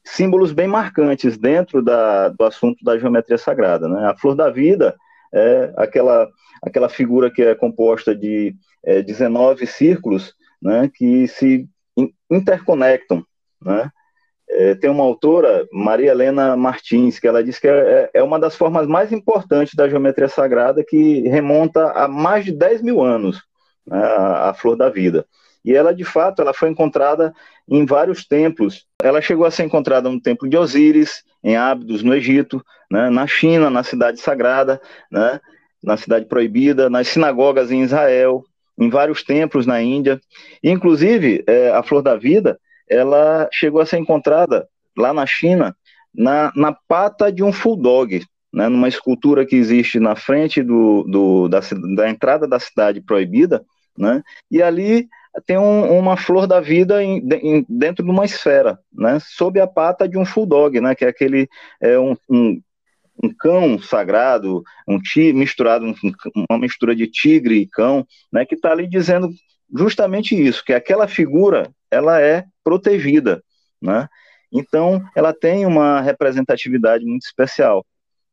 símbolos 0.04 0.52
bem 0.52 0.68
marcantes 0.68 1.36
dentro 1.36 1.82
da, 1.82 2.28
do 2.28 2.44
assunto 2.44 2.84
da 2.84 2.98
geometria 2.98 3.38
sagrada. 3.38 3.88
Né? 3.88 4.06
A 4.06 4.16
flor 4.16 4.34
da 4.34 4.50
vida 4.50 4.96
é 5.34 5.72
aquela, 5.76 6.28
aquela 6.62 6.88
figura 6.88 7.30
que 7.30 7.42
é 7.42 7.54
composta 7.54 8.14
de 8.14 8.54
é, 8.84 9.02
19 9.02 9.66
círculos 9.66 10.34
né, 10.62 10.90
que 10.94 11.26
se 11.26 11.68
interconectam. 12.30 13.24
Né? 13.60 13.90
É, 14.48 14.74
tem 14.74 14.88
uma 14.88 15.02
autora, 15.02 15.66
Maria 15.72 16.12
Helena 16.12 16.56
Martins, 16.56 17.18
que 17.18 17.26
ela 17.26 17.42
diz 17.42 17.58
que 17.58 17.66
é, 17.66 18.10
é 18.14 18.22
uma 18.22 18.38
das 18.38 18.54
formas 18.54 18.86
mais 18.86 19.12
importantes 19.12 19.74
da 19.74 19.88
geometria 19.88 20.28
sagrada 20.28 20.84
que 20.84 21.28
remonta 21.28 21.90
a 21.90 22.06
mais 22.06 22.44
de 22.44 22.52
10 22.52 22.82
mil 22.82 23.02
anos, 23.02 23.42
né, 23.86 23.98
a, 23.98 24.50
a 24.50 24.54
flor 24.54 24.76
da 24.76 24.88
vida. 24.88 25.26
E 25.64 25.74
ela, 25.74 25.92
de 25.92 26.04
fato, 26.04 26.40
ela 26.40 26.54
foi 26.54 26.70
encontrada 26.70 27.34
em 27.68 27.84
vários 27.84 28.24
templos. 28.24 28.86
Ela 29.02 29.20
chegou 29.20 29.44
a 29.44 29.50
ser 29.50 29.64
encontrada 29.64 30.08
no 30.08 30.20
templo 30.20 30.48
de 30.48 30.56
Osíris, 30.56 31.24
em 31.42 31.56
Ábidos, 31.56 32.04
no 32.04 32.14
Egito, 32.14 32.64
né, 32.90 33.10
na 33.10 33.26
China, 33.26 33.68
na 33.68 33.82
cidade 33.82 34.20
sagrada, 34.20 34.80
né, 35.10 35.40
na 35.82 35.96
cidade 35.96 36.26
proibida, 36.26 36.88
nas 36.88 37.08
sinagogas 37.08 37.72
em 37.72 37.82
Israel, 37.82 38.44
em 38.78 38.88
vários 38.88 39.24
templos 39.24 39.66
na 39.66 39.82
Índia. 39.82 40.20
E, 40.62 40.70
inclusive, 40.70 41.42
é, 41.48 41.70
a 41.70 41.82
flor 41.82 42.00
da 42.00 42.14
vida, 42.16 42.58
ela 42.88 43.48
chegou 43.52 43.80
a 43.80 43.86
ser 43.86 43.98
encontrada 43.98 44.68
lá 44.96 45.12
na 45.12 45.26
China, 45.26 45.76
na, 46.14 46.52
na 46.56 46.72
pata 46.72 47.30
de 47.30 47.42
um 47.42 47.50
dog, 47.76 48.24
né, 48.52 48.68
numa 48.68 48.88
escultura 48.88 49.44
que 49.44 49.56
existe 49.56 50.00
na 50.00 50.16
frente 50.16 50.62
do, 50.62 51.04
do 51.04 51.48
da, 51.48 51.60
da 51.94 52.08
entrada 52.08 52.48
da 52.48 52.58
cidade 52.58 53.00
proibida, 53.00 53.64
né, 53.96 54.22
e 54.50 54.62
ali 54.62 55.08
tem 55.44 55.58
um, 55.58 55.98
uma 55.98 56.16
flor 56.16 56.46
da 56.46 56.60
vida 56.60 57.02
em, 57.02 57.18
em, 57.42 57.66
dentro 57.68 58.02
de 58.02 58.10
uma 58.10 58.24
esfera, 58.24 58.78
né, 58.92 59.18
sob 59.20 59.60
a 59.60 59.66
pata 59.66 60.08
de 60.08 60.16
um 60.16 60.24
full 60.24 60.46
dog, 60.46 60.80
né, 60.80 60.94
que 60.94 61.04
é 61.04 61.08
aquele 61.08 61.48
é 61.80 61.98
um, 61.98 62.16
um, 62.30 62.60
um 63.22 63.34
cão 63.38 63.78
sagrado, 63.78 64.62
um 64.88 64.98
ti, 64.98 65.32
misturado, 65.34 65.84
um, 65.84 65.94
uma 66.48 66.58
mistura 66.58 66.96
de 66.96 67.06
tigre 67.06 67.56
e 67.56 67.66
cão, 67.66 68.06
né, 68.32 68.46
que 68.46 68.54
está 68.54 68.72
ali 68.72 68.88
dizendo 68.88 69.28
justamente 69.76 70.34
isso, 70.34 70.64
que 70.64 70.72
aquela 70.72 71.06
figura 71.06 71.70
ela 71.90 72.20
é 72.20 72.44
protegida, 72.66 73.40
né? 73.80 74.08
Então 74.52 75.00
ela 75.14 75.32
tem 75.32 75.64
uma 75.64 76.00
representatividade 76.00 77.04
muito 77.04 77.22
especial, 77.22 77.86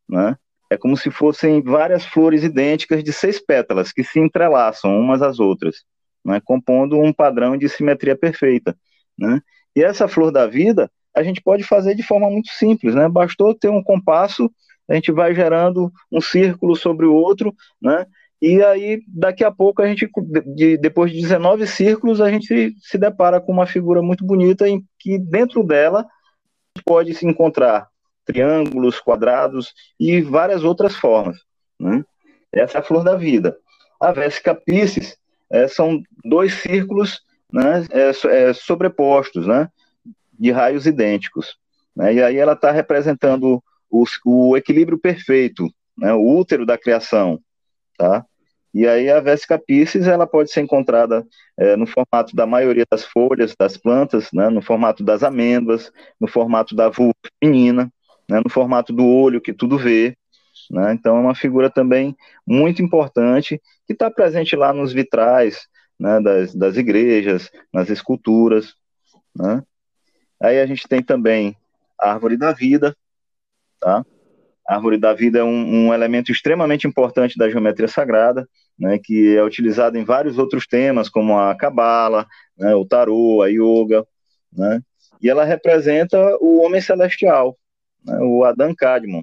né? 0.09 0.35
É 0.71 0.77
como 0.77 0.97
se 0.97 1.11
fossem 1.11 1.61
várias 1.61 2.03
flores 2.03 2.43
idênticas 2.43 3.03
de 3.03 3.13
seis 3.13 3.39
pétalas 3.39 3.91
que 3.91 4.03
se 4.03 4.19
entrelaçam 4.19 4.99
umas 4.99 5.21
às 5.21 5.39
outras 5.39 5.83
né, 6.23 6.41
compondo 6.43 6.99
um 6.99 7.11
padrão 7.11 7.57
de 7.57 7.67
simetria 7.67 8.15
perfeita. 8.15 8.75
Né? 9.17 9.41
E 9.75 9.83
essa 9.83 10.07
flor 10.07 10.31
da 10.31 10.47
vida 10.47 10.89
a 11.15 11.21
gente 11.21 11.41
pode 11.41 11.63
fazer 11.63 11.93
de 11.93 12.01
forma 12.01 12.27
muito 12.27 12.49
simples, 12.49 12.95
né? 12.95 13.07
Bastou 13.07 13.53
ter 13.53 13.69
um 13.69 13.83
compasso, 13.83 14.51
a 14.89 14.95
gente 14.95 15.11
vai 15.11 15.35
gerando 15.35 15.91
um 16.11 16.19
círculo 16.19 16.75
sobre 16.75 17.05
o 17.05 17.13
outro, 17.13 17.53
né? 17.79 18.07
E 18.45 18.61
aí, 18.61 19.01
daqui 19.07 19.41
a 19.41 19.49
pouco, 19.49 19.81
a 19.81 19.87
gente, 19.87 20.05
de, 20.53 20.77
depois 20.77 21.09
de 21.13 21.21
19 21.21 21.65
círculos, 21.65 22.19
a 22.19 22.29
gente 22.29 22.75
se 22.77 22.97
depara 22.97 23.39
com 23.39 23.53
uma 23.53 23.65
figura 23.65 24.01
muito 24.01 24.25
bonita 24.25 24.67
em 24.67 24.83
que 24.99 25.17
dentro 25.17 25.63
dela 25.63 26.05
pode 26.85 27.15
se 27.15 27.25
encontrar 27.25 27.87
triângulos, 28.25 28.99
quadrados 28.99 29.73
e 29.97 30.21
várias 30.21 30.65
outras 30.65 30.93
formas. 30.93 31.37
Né? 31.79 32.03
Essa 32.51 32.79
é 32.79 32.81
a 32.81 32.83
flor 32.83 33.01
da 33.01 33.15
vida. 33.15 33.55
A 33.97 34.11
Vésica 34.11 34.53
Pisces 34.53 35.17
é, 35.49 35.65
são 35.69 36.03
dois 36.25 36.53
círculos 36.55 37.21
né, 37.49 37.87
é, 37.91 38.09
é, 38.27 38.53
sobrepostos, 38.53 39.47
né, 39.47 39.69
de 40.37 40.51
raios 40.51 40.85
idênticos. 40.85 41.55
Né, 41.95 42.15
e 42.15 42.21
aí 42.21 42.35
ela 42.35 42.53
está 42.53 42.71
representando 42.71 43.63
o, 43.89 44.03
o, 44.25 44.57
equilíbrio 44.57 44.99
perfeito, 44.99 45.65
né, 45.97 46.13
o 46.13 46.37
útero 46.37 46.65
da 46.65 46.77
criação. 46.77 47.39
Tá? 47.97 48.25
E 48.73 48.87
aí 48.87 49.09
a 49.09 49.19
Vesica 49.19 49.59
Pisces 49.59 50.07
ela 50.07 50.25
pode 50.25 50.51
ser 50.51 50.61
encontrada 50.61 51.25
é, 51.57 51.75
no 51.75 51.85
formato 51.85 52.35
da 52.35 52.45
maioria 52.45 52.85
das 52.89 53.05
folhas 53.05 53.55
das 53.57 53.77
plantas, 53.77 54.29
né, 54.33 54.49
no 54.49 54.61
formato 54.61 55.03
das 55.03 55.23
amêndoas, 55.23 55.91
no 56.19 56.27
formato 56.27 56.75
da 56.75 56.89
vulva 56.89 57.13
feminina, 57.39 57.91
né, 58.29 58.41
no 58.43 58.49
formato 58.49 58.91
do 58.91 59.05
olho 59.05 59.41
que 59.41 59.53
tudo 59.53 59.77
vê, 59.77 60.17
né? 60.69 60.93
Então, 60.93 61.17
é 61.17 61.19
uma 61.19 61.35
figura 61.35 61.69
também 61.69 62.15
muito 62.45 62.81
importante 62.81 63.61
que 63.85 63.93
está 63.93 64.09
presente 64.09 64.55
lá 64.55 64.73
nos 64.73 64.93
vitrais 64.93 65.67
né, 65.99 66.19
das, 66.19 66.55
das 66.55 66.77
igrejas, 66.77 67.51
nas 67.71 67.89
esculturas. 67.89 68.75
Né? 69.35 69.63
Aí 70.41 70.59
a 70.59 70.65
gente 70.65 70.87
tem 70.87 71.01
também 71.01 71.55
a 71.99 72.11
árvore 72.11 72.37
da 72.37 72.51
vida. 72.51 72.95
Tá? 73.79 74.05
A 74.67 74.75
árvore 74.75 74.97
da 74.97 75.13
vida 75.13 75.39
é 75.39 75.43
um, 75.43 75.87
um 75.87 75.93
elemento 75.93 76.31
extremamente 76.31 76.87
importante 76.87 77.37
da 77.37 77.49
geometria 77.49 77.87
sagrada. 77.87 78.47
né, 78.77 78.97
que 78.97 79.35
é 79.35 79.43
utilizada 79.43 79.97
em 79.97 80.03
vários 80.03 80.37
outros 80.37 80.65
temas, 80.65 81.09
como 81.09 81.37
a 81.37 81.55
Cabala, 81.55 82.25
né, 82.57 82.73
o 82.75 82.85
Tarô, 82.85 83.41
a 83.41 83.47
Yoga, 83.47 84.05
né, 84.51 84.81
e 85.21 85.29
ela 85.29 85.45
representa 85.45 86.17
o 86.41 86.61
homem 86.63 86.81
celestial, 86.81 87.57
né, 88.03 88.17
o 88.21 88.43
Adam 88.43 88.73
Kadmon, 88.75 89.21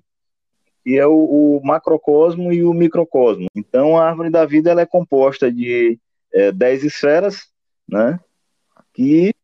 que 0.84 0.98
é 0.98 1.06
o, 1.06 1.12
o, 1.58 1.60
macrocosmo 1.64 2.52
e 2.52 2.64
o 2.64 2.72
microcosmo. 2.72 3.48
Então, 3.54 3.98
a 3.98 4.08
árvore 4.08 4.30
da 4.30 4.46
vida 4.46 4.70
ela 4.70 4.80
é 4.80 4.86
composta 4.86 5.50
de 5.52 5.98
é, 6.32 6.50
dez 6.52 6.84
esferas, 6.84 7.48
né, 7.88 8.18
que 8.94 9.34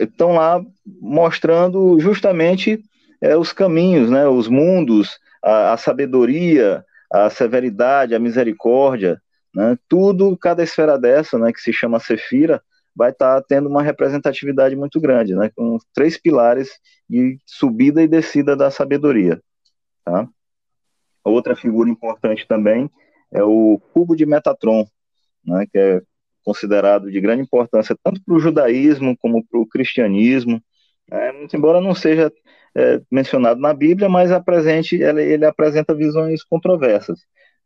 estão 0.00 0.34
lá 0.34 0.64
mostrando 1.00 1.98
justamente 1.98 2.82
é, 3.20 3.36
os 3.36 3.52
caminhos, 3.52 4.10
né, 4.10 4.26
os 4.28 4.46
mundos, 4.48 5.18
a, 5.44 5.74
a 5.74 5.76
sabedoria, 5.76 6.84
a 7.12 7.28
severidade, 7.28 8.14
a 8.14 8.18
misericórdia, 8.18 9.20
né, 9.54 9.78
tudo, 9.88 10.36
cada 10.36 10.62
esfera 10.62 10.98
dessa, 10.98 11.38
né, 11.38 11.52
que 11.52 11.60
se 11.60 11.72
chama 11.72 12.00
Sefira, 12.00 12.62
vai 12.96 13.10
estar 13.10 13.40
tá 13.40 13.46
tendo 13.46 13.68
uma 13.68 13.82
representatividade 13.82 14.74
muito 14.74 15.00
grande, 15.00 15.34
né, 15.34 15.50
com 15.54 15.78
três 15.94 16.18
pilares 16.18 16.70
de 17.08 17.38
subida 17.46 18.02
e 18.02 18.08
descida 18.08 18.56
da 18.56 18.70
sabedoria. 18.70 19.40
Tá? 20.04 20.28
Outra 21.22 21.54
figura 21.54 21.90
importante 21.90 22.46
também 22.46 22.90
é 23.32 23.42
o 23.42 23.80
cubo 23.92 24.16
de 24.16 24.26
Metatron, 24.26 24.86
né, 25.44 25.66
que 25.70 25.78
é 25.78 26.02
considerado 26.44 27.10
de 27.10 27.20
grande 27.20 27.42
importância 27.42 27.96
tanto 28.02 28.22
para 28.24 28.34
o 28.34 28.40
judaísmo 28.40 29.16
como 29.18 29.44
para 29.44 29.58
o 29.58 29.66
cristianismo, 29.66 30.60
é, 31.10 31.46
embora 31.54 31.80
não 31.80 31.94
seja 31.94 32.32
é, 32.74 33.00
mencionado 33.10 33.60
na 33.60 33.72
Bíblia, 33.72 34.08
mas 34.08 34.32
apresente, 34.32 34.96
ele, 34.96 35.22
ele 35.22 35.44
apresenta 35.44 35.94
visões 35.94 36.42
controversas. 36.42 37.20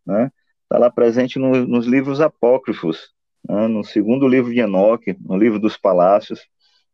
Né? 0.05 0.31
Está 0.65 0.79
lá 0.79 0.91
presente 0.91 1.39
no, 1.39 1.67
nos 1.67 1.87
livros 1.87 2.21
apócrifos, 2.21 3.13
né? 3.49 3.67
no 3.69 3.85
segundo 3.85 4.29
livro 4.29 4.53
de 4.53 4.61
Enoque, 4.61 5.17
no 5.21 5.37
livro 5.37 5.59
dos 5.59 5.77
palácios. 5.77 6.41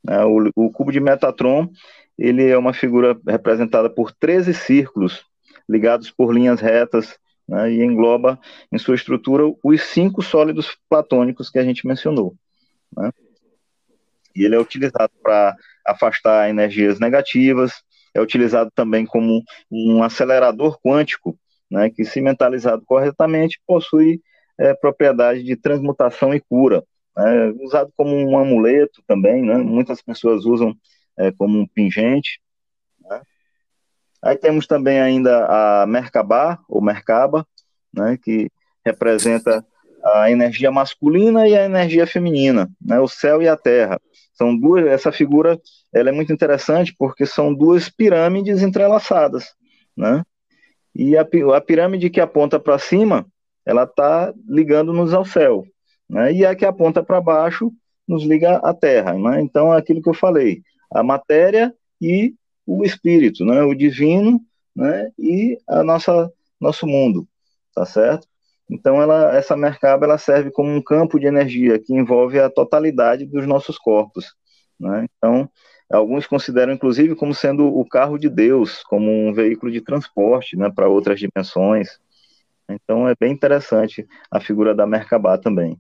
Né? 0.03 0.25
O, 0.25 0.51
o, 0.55 0.71
cubo 0.71 0.93
de 0.93 1.01
Metatron 1.01 1.69
ele 2.17 2.49
é 2.49 2.57
uma 2.57 2.73
figura 2.73 3.19
representada 3.27 3.91
por 3.91 4.13
13 4.13 4.55
círculos 4.55 5.25
ligados 5.69 6.11
por 6.11 6.33
linhas 6.33 6.61
retas 6.61 7.19
né? 7.49 7.73
e 7.73 7.83
engloba 7.83 8.39
em 8.71 8.79
sua 8.79 8.95
estrutura 8.95 9.43
os 9.63 9.83
cinco 9.83 10.23
sólidos 10.23 10.77
platônicos 10.89 11.51
que 11.51 11.59
a 11.59 11.65
gente 11.65 11.87
mencionou. 11.87 12.37
Né? 12.97 13.11
E 14.37 14.45
ele 14.45 14.55
é 14.55 14.61
utilizado 14.61 15.13
para 15.23 15.57
afastar 15.87 16.49
energias 16.49 16.99
negativas, 16.99 17.83
é 18.15 18.21
utilizado 18.21 18.71
também 18.75 19.05
como 19.05 19.43
um 19.71 20.03
acelerador 20.03 20.79
quântico, 20.81 21.37
né, 21.71 21.91
que, 21.91 22.05
se 22.05 22.21
mentalizado 22.21 22.85
corretamente, 22.87 23.61
possui 23.67 24.21
é, 24.59 24.73
propriedade 24.73 25.43
de 25.43 25.57
transmutação 25.57 26.33
e 26.33 26.41
cura. 26.41 26.85
Né, 27.17 27.53
usado 27.61 27.93
como 27.97 28.15
um 28.15 28.39
amuleto 28.39 29.03
também, 29.07 29.43
né, 29.43 29.57
muitas 29.57 30.01
pessoas 30.01 30.45
usam 30.45 30.75
é, 31.19 31.33
como 31.33 31.59
um 31.59 31.67
pingente. 31.67 32.41
Né. 33.01 33.21
Aí 34.23 34.37
temos 34.37 34.67
também 34.67 35.01
ainda 35.01 35.47
a 35.47 35.87
Merkabah, 35.87 36.61
ou 36.69 36.81
Merkaba, 36.81 37.47
né, 37.93 38.17
que 38.23 38.51
representa 38.87 39.65
a 40.05 40.31
energia 40.31 40.71
masculina 40.71 41.49
e 41.49 41.57
a 41.57 41.65
energia 41.65 42.07
feminina, 42.07 42.71
né, 42.81 43.01
o 43.01 43.09
céu 43.09 43.43
e 43.43 43.49
a 43.49 43.57
terra. 43.57 44.01
São 44.35 44.57
duas, 44.57 44.87
essa 44.87 45.13
figura 45.13 45.61
ela 45.93 46.09
é 46.09 46.13
muito 46.13 46.33
interessante 46.33 46.95
porque 46.99 47.25
são 47.25 47.55
duas 47.55 47.89
pirâmides 47.89 48.63
entrelaçadas, 48.63 49.55
né? 49.97 50.23
E 50.95 51.17
a, 51.17 51.27
a 51.57 51.61
pirâmide 51.61 52.11
que 52.11 52.21
aponta 52.21 52.59
para 52.59 52.79
cima, 52.79 53.27
ela 53.65 53.85
está 53.85 54.33
ligando-nos 54.47 55.15
ao 55.15 55.25
céu, 55.25 55.65
né? 56.09 56.33
E 56.33 56.45
a 56.45 56.55
que 56.55 56.65
aponta 56.65 57.03
para 57.03 57.21
baixo 57.21 57.73
nos 58.07 58.25
liga 58.25 58.57
à 58.57 58.75
Terra, 58.75 59.15
né? 59.15 59.41
Então 59.41 59.73
é 59.73 59.79
aquilo 59.79 60.03
que 60.03 60.09
eu 60.09 60.15
falei, 60.15 60.63
a 60.93 61.03
matéria 61.03 61.75
e 62.01 62.35
o 62.67 62.85
espírito, 62.85 63.45
né? 63.45 63.63
O 63.63 63.75
divino, 63.75 64.41
né? 64.75 65.11
E 65.19 65.59
a 65.69 65.83
nossa 65.83 66.31
nosso 66.61 66.87
mundo, 66.87 67.27
tá 67.75 67.85
certo? 67.85 68.27
Então, 68.69 69.01
ela, 69.01 69.37
essa 69.37 69.57
Merkaba 69.57 70.07
ela 70.07 70.19
serve 70.19 70.51
como 70.51 70.71
um 70.71 70.83
campo 70.83 71.19
de 71.19 71.27
energia 71.27 71.79
que 71.79 71.95
envolve 71.95 72.39
a 72.41 72.51
totalidade 72.51 73.27
dos 73.27 73.47
nossos 73.47 73.79
corpos. 73.79 74.35
Né? 74.81 75.07
Então, 75.17 75.49
alguns 75.91 76.27
consideram, 76.27 76.73
inclusive, 76.73 77.15
como 77.15 77.35
sendo 77.35 77.67
o 77.67 77.87
carro 77.87 78.19
de 78.19 78.29
Deus, 78.29 78.83
como 78.85 79.11
um 79.11 79.33
veículo 79.33 79.71
de 79.71 79.81
transporte 79.81 80.57
né, 80.57 80.71
para 80.75 80.89
outras 80.89 81.21
dimensões. 81.21 81.99
Então, 82.69 83.09
é 83.09 83.15
bem 83.19 83.33
interessante 83.33 84.07
a 84.31 84.41
figura 84.41 84.75
da 84.75 84.87
Merkabah 84.87 85.39
também. 85.39 85.79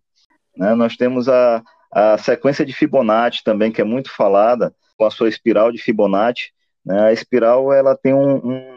Né? 0.56 0.74
Nós 0.74 0.96
temos 0.96 1.28
a, 1.28 1.62
a 1.90 2.18
sequência 2.18 2.64
de 2.64 2.72
Fibonacci 2.72 3.42
também, 3.42 3.72
que 3.72 3.80
é 3.80 3.84
muito 3.84 4.10
falada, 4.10 4.74
com 4.96 5.04
a 5.04 5.10
sua 5.10 5.28
espiral 5.28 5.72
de 5.72 5.78
Fibonacci. 5.78 6.52
Né? 6.84 7.00
A 7.06 7.12
espiral 7.12 7.72
ela 7.72 7.96
tem 7.96 8.12
um, 8.12 8.36
um, 8.36 8.73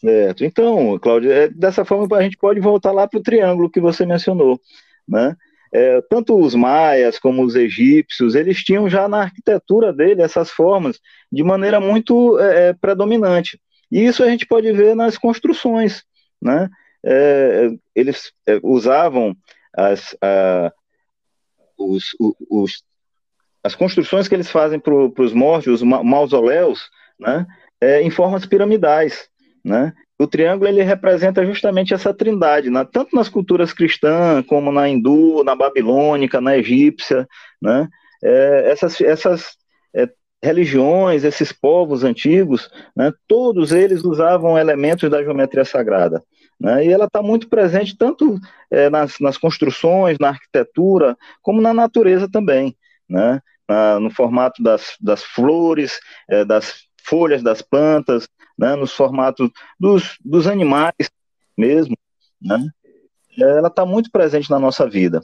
Certo. 0.00 0.44
Então, 0.44 0.98
Cláudio, 0.98 1.32
é, 1.32 1.48
dessa 1.48 1.84
forma 1.84 2.16
a 2.16 2.22
gente 2.22 2.36
pode 2.36 2.60
voltar 2.60 2.92
lá 2.92 3.08
para 3.08 3.18
o 3.18 3.22
triângulo 3.22 3.70
que 3.70 3.80
você 3.80 4.04
mencionou, 4.04 4.60
né? 5.08 5.36
É, 5.76 6.00
tanto 6.08 6.34
os 6.40 6.54
maias 6.54 7.18
como 7.18 7.44
os 7.44 7.54
egípcios, 7.54 8.34
eles 8.34 8.64
tinham 8.64 8.88
já 8.88 9.06
na 9.06 9.20
arquitetura 9.20 9.92
dele 9.92 10.22
essas 10.22 10.50
formas 10.50 10.98
de 11.30 11.42
maneira 11.42 11.78
muito 11.78 12.38
é, 12.38 12.68
é 12.68 12.72
predominante. 12.72 13.60
E 13.92 14.02
isso 14.02 14.24
a 14.24 14.26
gente 14.26 14.46
pode 14.46 14.72
ver 14.72 14.96
nas 14.96 15.18
construções, 15.18 16.02
né? 16.40 16.70
É, 17.04 17.68
eles 17.94 18.32
é, 18.46 18.58
usavam 18.62 19.36
as, 19.76 20.16
a, 20.22 20.72
os, 21.78 22.16
os, 22.50 22.82
as 23.62 23.74
construções 23.74 24.28
que 24.28 24.34
eles 24.34 24.50
fazem 24.50 24.80
para 24.80 24.94
os 24.94 25.34
mortos, 25.34 25.82
os 25.82 25.82
mausoléus, 25.82 26.88
né, 27.20 27.46
é, 27.82 28.00
em 28.00 28.08
formas 28.08 28.46
piramidais, 28.46 29.28
né? 29.62 29.92
O 30.18 30.26
triângulo 30.26 30.68
ele 30.68 30.82
representa 30.82 31.44
justamente 31.44 31.92
essa 31.92 32.12
trindade, 32.12 32.70
né? 32.70 32.86
tanto 32.90 33.14
nas 33.14 33.28
culturas 33.28 33.72
cristãs 33.72 34.44
como 34.46 34.72
na 34.72 34.88
hindu, 34.88 35.44
na 35.44 35.54
babilônica, 35.54 36.40
na 36.40 36.56
egípcia, 36.56 37.28
né? 37.60 37.88
É, 38.24 38.70
essas, 38.70 38.98
essas 39.02 39.56
é, 39.94 40.08
religiões, 40.42 41.22
esses 41.22 41.52
povos 41.52 42.02
antigos, 42.02 42.70
né, 42.96 43.12
todos 43.28 43.72
eles 43.72 44.04
usavam 44.04 44.58
elementos 44.58 45.10
da 45.10 45.22
geometria 45.22 45.66
sagrada. 45.66 46.22
Né, 46.58 46.86
e 46.86 46.90
ela 46.90 47.04
está 47.04 47.20
muito 47.22 47.48
presente 47.50 47.94
tanto 47.94 48.38
é, 48.70 48.88
nas, 48.88 49.20
nas, 49.20 49.36
construções, 49.36 50.18
na 50.18 50.28
arquitetura, 50.28 51.14
como 51.42 51.60
na 51.60 51.74
natureza 51.74 52.26
também. 52.26 52.74
Né, 53.08 53.40
na, 53.68 54.00
no 54.00 54.10
formato 54.10 54.62
das, 54.62 54.96
das 55.00 55.22
flores, 55.22 56.00
é, 56.30 56.44
das 56.44 56.86
folhas 57.06 57.42
das 57.42 57.62
plantas, 57.62 58.28
né, 58.58 58.74
nos 58.74 58.92
formatos 58.92 59.50
dos, 59.78 60.18
dos 60.24 60.46
animais 60.46 60.94
mesmo. 61.56 61.96
Né, 62.40 62.68
ela 63.38 63.68
está 63.68 63.84
muito 63.84 64.10
presente 64.10 64.50
na 64.50 64.58
nossa 64.58 64.88
vida. 64.88 65.22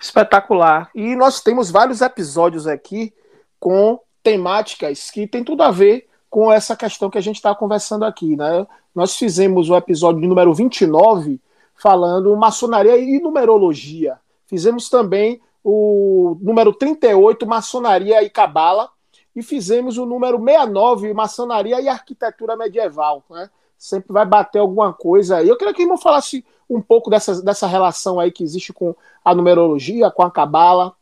Espetacular. 0.00 0.90
E 0.94 1.14
nós 1.14 1.40
temos 1.40 1.70
vários 1.70 2.00
episódios 2.00 2.66
aqui 2.66 3.12
com 3.58 4.00
temáticas 4.22 5.10
que 5.10 5.26
tem 5.26 5.44
tudo 5.44 5.62
a 5.62 5.70
ver 5.70 6.08
com 6.28 6.50
essa 6.50 6.76
questão 6.76 7.10
que 7.10 7.18
a 7.18 7.20
gente 7.20 7.36
está 7.36 7.54
conversando 7.54 8.04
aqui. 8.04 8.36
Né? 8.36 8.66
Nós 8.94 9.16
fizemos 9.16 9.68
o 9.68 9.76
episódio 9.76 10.26
número 10.26 10.54
29 10.54 11.40
falando 11.74 12.34
maçonaria 12.36 12.96
e 12.96 13.20
numerologia. 13.20 14.18
Fizemos 14.46 14.88
também 14.88 15.40
o 15.62 16.36
número 16.40 16.72
38, 16.72 17.46
maçonaria 17.46 18.22
e 18.22 18.30
cabala. 18.30 18.88
E 19.34 19.42
fizemos 19.42 19.96
o 19.98 20.06
número 20.06 20.38
69, 20.38 21.14
maçonaria 21.14 21.80
e 21.80 21.88
arquitetura 21.88 22.56
medieval. 22.56 23.24
Né? 23.30 23.48
Sempre 23.78 24.12
vai 24.12 24.26
bater 24.26 24.58
alguma 24.58 24.92
coisa 24.92 25.38
aí. 25.38 25.48
Eu 25.48 25.56
queria 25.56 25.72
que 25.72 25.80
o 25.80 25.84
irmão 25.84 25.98
falasse 25.98 26.44
um 26.68 26.80
pouco 26.80 27.10
dessa, 27.10 27.42
dessa 27.42 27.66
relação 27.66 28.20
aí 28.20 28.30
que 28.30 28.44
existe 28.44 28.72
com 28.72 28.94
a 29.24 29.34
numerologia, 29.34 30.10
com 30.10 30.22
a 30.22 30.30
cabala. 30.30 30.94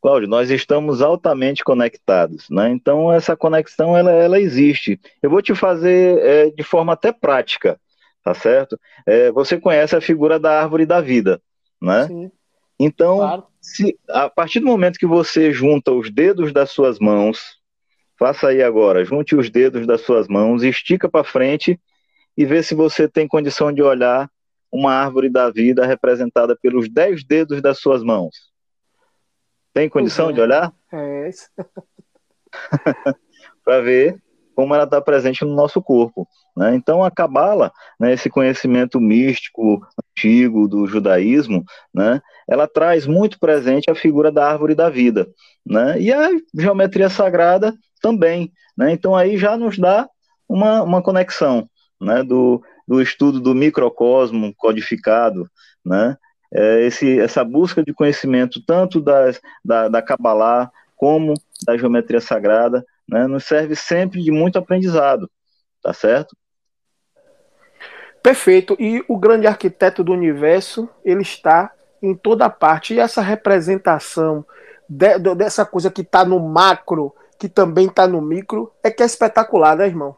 Cláudio, 0.00 0.28
nós 0.28 0.50
estamos 0.50 1.02
altamente 1.02 1.64
conectados, 1.64 2.48
né? 2.50 2.70
Então 2.70 3.12
essa 3.12 3.36
conexão 3.36 3.96
ela, 3.96 4.12
ela 4.12 4.38
existe. 4.38 5.00
Eu 5.20 5.28
vou 5.28 5.42
te 5.42 5.54
fazer 5.54 6.18
é, 6.18 6.50
de 6.50 6.62
forma 6.62 6.92
até 6.92 7.10
prática, 7.10 7.80
tá 8.22 8.32
certo? 8.32 8.78
É, 9.04 9.32
você 9.32 9.58
conhece 9.58 9.96
a 9.96 10.00
figura 10.00 10.38
da 10.38 10.60
árvore 10.62 10.86
da 10.86 11.00
vida, 11.00 11.42
né? 11.82 12.06
Sim. 12.06 12.30
Então, 12.78 13.16
claro. 13.16 13.46
Se, 13.60 13.98
a 14.08 14.28
partir 14.28 14.60
do 14.60 14.66
momento 14.66 14.98
que 14.98 15.06
você 15.06 15.52
junta 15.52 15.92
os 15.92 16.10
dedos 16.10 16.52
das 16.52 16.70
suas 16.70 16.98
mãos, 16.98 17.58
faça 18.18 18.48
aí 18.48 18.62
agora, 18.62 19.04
junte 19.04 19.36
os 19.36 19.50
dedos 19.50 19.86
das 19.86 20.00
suas 20.02 20.28
mãos, 20.28 20.62
estica 20.62 21.08
para 21.08 21.24
frente 21.24 21.80
e 22.36 22.44
vê 22.44 22.62
se 22.62 22.74
você 22.74 23.08
tem 23.08 23.26
condição 23.26 23.72
de 23.72 23.82
olhar 23.82 24.30
uma 24.70 24.92
árvore 24.92 25.28
da 25.28 25.50
vida 25.50 25.86
representada 25.86 26.56
pelos 26.56 26.88
dez 26.88 27.24
dedos 27.24 27.62
das 27.62 27.78
suas 27.78 28.02
mãos. 28.02 28.34
Tem 29.72 29.88
condição 29.88 30.30
é. 30.30 30.32
de 30.32 30.40
olhar? 30.40 30.72
É. 30.92 31.30
para 33.64 33.80
ver 33.80 34.20
como 34.54 34.74
ela 34.74 34.84
está 34.84 35.00
presente 35.00 35.44
no 35.44 35.54
nosso 35.54 35.80
corpo. 35.80 36.26
Né? 36.56 36.74
Então, 36.74 37.04
a 37.04 37.12
Cabala, 37.12 37.70
né, 38.00 38.12
esse 38.12 38.28
conhecimento 38.28 38.98
místico 38.98 39.80
antigo 39.96 40.66
do 40.66 40.84
judaísmo, 40.84 41.64
né, 41.94 42.20
ela 42.48 42.66
traz 42.66 43.06
muito 43.06 43.38
presente 43.38 43.90
a 43.90 43.94
figura 43.94 44.32
da 44.32 44.50
árvore 44.50 44.74
da 44.74 44.88
vida. 44.88 45.28
Né? 45.64 46.00
E 46.00 46.12
a 46.12 46.30
geometria 46.54 47.08
sagrada 47.10 47.74
também. 48.00 48.52
Né? 48.76 48.92
Então, 48.92 49.14
aí 49.14 49.36
já 49.36 49.56
nos 49.56 49.78
dá 49.78 50.08
uma, 50.48 50.82
uma 50.82 51.02
conexão 51.02 51.68
né, 52.00 52.22
do, 52.22 52.62
do 52.86 53.02
estudo 53.02 53.38
do 53.38 53.54
microcosmo 53.54 54.54
codificado, 54.56 55.48
né, 55.84 56.16
é, 56.52 56.86
esse, 56.86 57.20
essa 57.20 57.44
busca 57.44 57.82
de 57.82 57.92
conhecimento 57.92 58.64
tanto 58.64 59.00
das, 59.00 59.40
da, 59.62 59.88
da 59.88 60.00
Kabbalah 60.00 60.70
como 60.96 61.34
da 61.66 61.76
geometria 61.76 62.20
sagrada, 62.20 62.84
né, 63.06 63.26
nos 63.26 63.44
serve 63.44 63.76
sempre 63.76 64.22
de 64.22 64.30
muito 64.30 64.58
aprendizado, 64.58 65.30
tá 65.82 65.92
certo? 65.92 66.36
Perfeito. 68.22 68.76
E 68.80 69.04
o 69.08 69.16
grande 69.16 69.46
arquiteto 69.46 70.02
do 70.02 70.12
universo, 70.12 70.88
ele 71.04 71.22
está 71.22 71.70
em 72.02 72.14
toda 72.14 72.48
parte. 72.50 72.94
E 72.94 73.00
essa 73.00 73.20
representação 73.20 74.44
de, 74.88 75.18
de, 75.18 75.34
dessa 75.34 75.64
coisa 75.64 75.90
que 75.90 76.02
está 76.02 76.24
no 76.24 76.40
macro, 76.40 77.14
que 77.38 77.48
também 77.48 77.86
está 77.86 78.06
no 78.06 78.20
micro, 78.20 78.72
é 78.82 78.90
que 78.90 79.02
é 79.02 79.06
espetacular, 79.06 79.76
né, 79.76 79.86
irmão? 79.86 80.16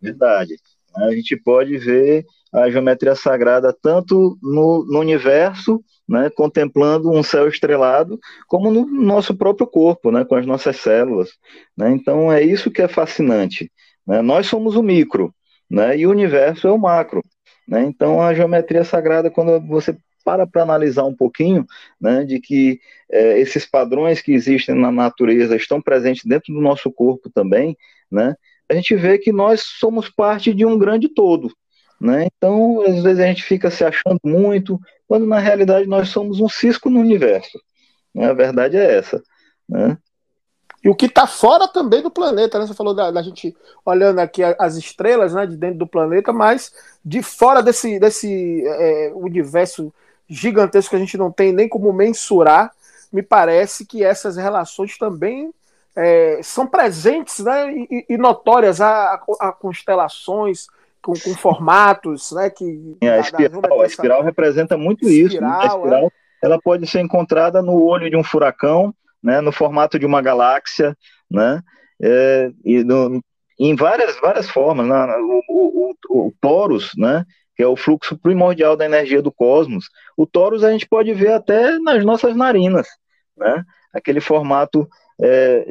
Verdade. 0.00 0.54
A 0.94 1.12
gente 1.12 1.36
pode 1.36 1.76
ver 1.78 2.24
a 2.52 2.70
geometria 2.70 3.14
sagrada 3.14 3.76
tanto 3.82 4.38
no, 4.42 4.84
no 4.86 5.00
universo, 5.00 5.82
né, 6.08 6.30
contemplando 6.30 7.10
um 7.10 7.22
céu 7.22 7.46
estrelado, 7.48 8.18
como 8.46 8.70
no 8.70 8.86
nosso 8.86 9.36
próprio 9.36 9.66
corpo, 9.66 10.10
né, 10.10 10.24
com 10.24 10.34
as 10.34 10.46
nossas 10.46 10.76
células. 10.76 11.30
Né? 11.76 11.90
Então 11.90 12.32
é 12.32 12.42
isso 12.42 12.70
que 12.70 12.80
é 12.80 12.88
fascinante. 12.88 13.70
Né? 14.06 14.22
Nós 14.22 14.46
somos 14.46 14.76
o 14.76 14.82
micro, 14.82 15.34
né, 15.70 15.98
e 15.98 16.06
o 16.06 16.10
universo 16.10 16.66
é 16.66 16.72
o 16.72 16.78
macro. 16.78 17.22
Né? 17.66 17.82
Então 17.82 18.22
a 18.22 18.32
geometria 18.32 18.82
sagrada, 18.82 19.30
quando 19.30 19.60
você 19.66 19.96
para 20.28 20.46
para 20.46 20.62
analisar 20.62 21.04
um 21.04 21.14
pouquinho, 21.14 21.66
né, 21.98 22.22
de 22.22 22.38
que 22.38 22.78
é, 23.10 23.40
esses 23.40 23.64
padrões 23.64 24.20
que 24.20 24.32
existem 24.32 24.74
na 24.74 24.92
natureza 24.92 25.56
estão 25.56 25.80
presentes 25.80 26.26
dentro 26.26 26.52
do 26.52 26.60
nosso 26.60 26.92
corpo 26.92 27.30
também, 27.30 27.74
né, 28.10 28.34
a 28.68 28.74
gente 28.74 28.94
vê 28.94 29.16
que 29.16 29.32
nós 29.32 29.62
somos 29.62 30.10
parte 30.10 30.52
de 30.52 30.66
um 30.66 30.76
grande 30.76 31.08
todo, 31.08 31.50
né? 31.98 32.26
Então, 32.26 32.82
às 32.82 33.02
vezes 33.02 33.20
a 33.20 33.26
gente 33.26 33.42
fica 33.42 33.70
se 33.70 33.82
achando 33.82 34.20
muito, 34.22 34.78
quando 35.06 35.26
na 35.26 35.38
realidade 35.38 35.88
nós 35.88 36.10
somos 36.10 36.40
um 36.40 36.48
cisco 36.48 36.90
no 36.90 37.00
universo. 37.00 37.58
Né? 38.14 38.26
A 38.26 38.34
verdade 38.34 38.76
é 38.76 38.98
essa. 38.98 39.22
Né? 39.66 39.96
E 40.84 40.88
o 40.88 40.94
que 40.94 41.06
está 41.06 41.26
fora 41.26 41.66
também 41.66 42.02
do 42.02 42.10
planeta, 42.10 42.58
né? 42.58 42.66
Você 42.66 42.74
falou 42.74 42.94
da, 42.94 43.10
da, 43.10 43.22
gente 43.22 43.56
olhando 43.84 44.20
aqui 44.20 44.42
as 44.44 44.76
estrelas 44.76 45.32
né, 45.32 45.46
de 45.46 45.56
dentro 45.56 45.78
do 45.78 45.88
planeta, 45.88 46.32
mas 46.32 46.72
de 47.04 47.22
fora 47.22 47.62
desse, 47.62 47.98
desse 47.98 48.62
é, 48.64 49.12
universo 49.14 49.92
gigantesco 50.28 50.90
que 50.90 50.96
a 50.96 51.00
gente 51.00 51.16
não 51.16 51.32
tem 51.32 51.52
nem 51.52 51.68
como 51.68 51.92
mensurar, 51.92 52.72
me 53.12 53.22
parece 53.22 53.86
que 53.86 54.04
essas 54.04 54.36
relações 54.36 54.98
também 54.98 55.50
é, 55.96 56.40
são 56.42 56.66
presentes 56.66 57.40
né, 57.40 57.72
e, 57.72 58.06
e 58.10 58.16
notórias 58.18 58.80
a, 58.80 59.20
a, 59.40 59.52
constelações, 59.52 60.66
com, 61.02 61.12
com 61.12 61.34
formatos, 61.34 62.32
né? 62.32 62.50
Que, 62.50 62.96
a, 63.02 63.18
espiral, 63.18 63.60
da, 63.60 63.68
a 63.82 63.86
espiral 63.86 64.22
representa 64.22 64.76
muito 64.76 65.08
espiral, 65.08 65.26
isso. 65.26 65.40
Né? 65.40 65.48
A 65.48 65.66
espiral 65.66 66.06
é. 66.06 66.10
ela 66.42 66.60
pode 66.60 66.86
ser 66.86 67.00
encontrada 67.00 67.62
no 67.62 67.82
olho 67.82 68.10
de 68.10 68.16
um 68.16 68.24
furacão, 68.24 68.94
né? 69.22 69.40
no 69.40 69.50
formato 69.50 69.98
de 69.98 70.06
uma 70.06 70.20
galáxia, 70.20 70.96
né? 71.30 71.62
É, 72.00 72.52
e 72.64 72.84
no, 72.84 73.20
em 73.58 73.74
várias, 73.74 74.20
várias 74.20 74.48
formas. 74.48 74.86
Né? 74.86 75.16
O, 75.16 75.42
o, 75.48 75.94
o, 76.10 76.26
o 76.28 76.32
Torus, 76.40 76.92
né? 76.96 77.24
Que 77.58 77.64
é 77.64 77.66
o 77.66 77.74
fluxo 77.74 78.16
primordial 78.16 78.76
da 78.76 78.84
energia 78.84 79.20
do 79.20 79.32
cosmos. 79.32 79.86
O 80.16 80.24
Torus 80.24 80.62
a 80.62 80.70
gente 80.70 80.86
pode 80.86 81.12
ver 81.12 81.32
até 81.32 81.76
nas 81.80 82.04
nossas 82.04 82.36
narinas, 82.36 82.86
né? 83.36 83.64
aquele 83.92 84.20
formato 84.20 84.88
é, 85.20 85.66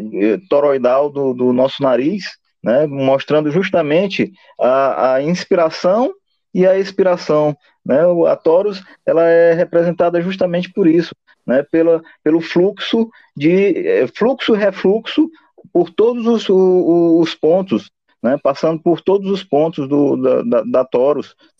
toroidal 0.49 1.09
do, 1.09 1.33
do 1.33 1.53
nosso 1.53 1.81
nariz, 1.81 2.25
né, 2.61 2.85
mostrando 2.85 3.49
justamente 3.51 4.33
a, 4.59 5.13
a 5.13 5.23
inspiração 5.23 6.11
e 6.53 6.67
a 6.67 6.77
expiração. 6.77 7.55
Né? 7.85 7.99
A 8.27 8.35
Taurus 8.35 8.83
ela 9.05 9.23
é 9.23 9.53
representada 9.53 10.21
justamente 10.21 10.69
por 10.73 10.87
isso, 10.87 11.15
né? 11.45 11.63
Pela, 11.71 12.01
pelo 12.21 12.41
fluxo 12.41 13.09
de 13.33 13.87
é, 13.87 14.07
fluxo 14.07 14.51
refluxo 14.51 15.29
por 15.71 15.89
todos 15.89 16.27
os, 16.27 16.49
os, 16.49 17.29
os 17.29 17.35
pontos, 17.35 17.89
né? 18.21 18.37
passando 18.41 18.81
por 18.81 19.01
todos 19.01 19.29
os 19.29 19.43
pontos 19.43 19.87
do, 19.87 20.17
da, 20.17 20.41
da, 20.41 20.63
da 20.63 20.87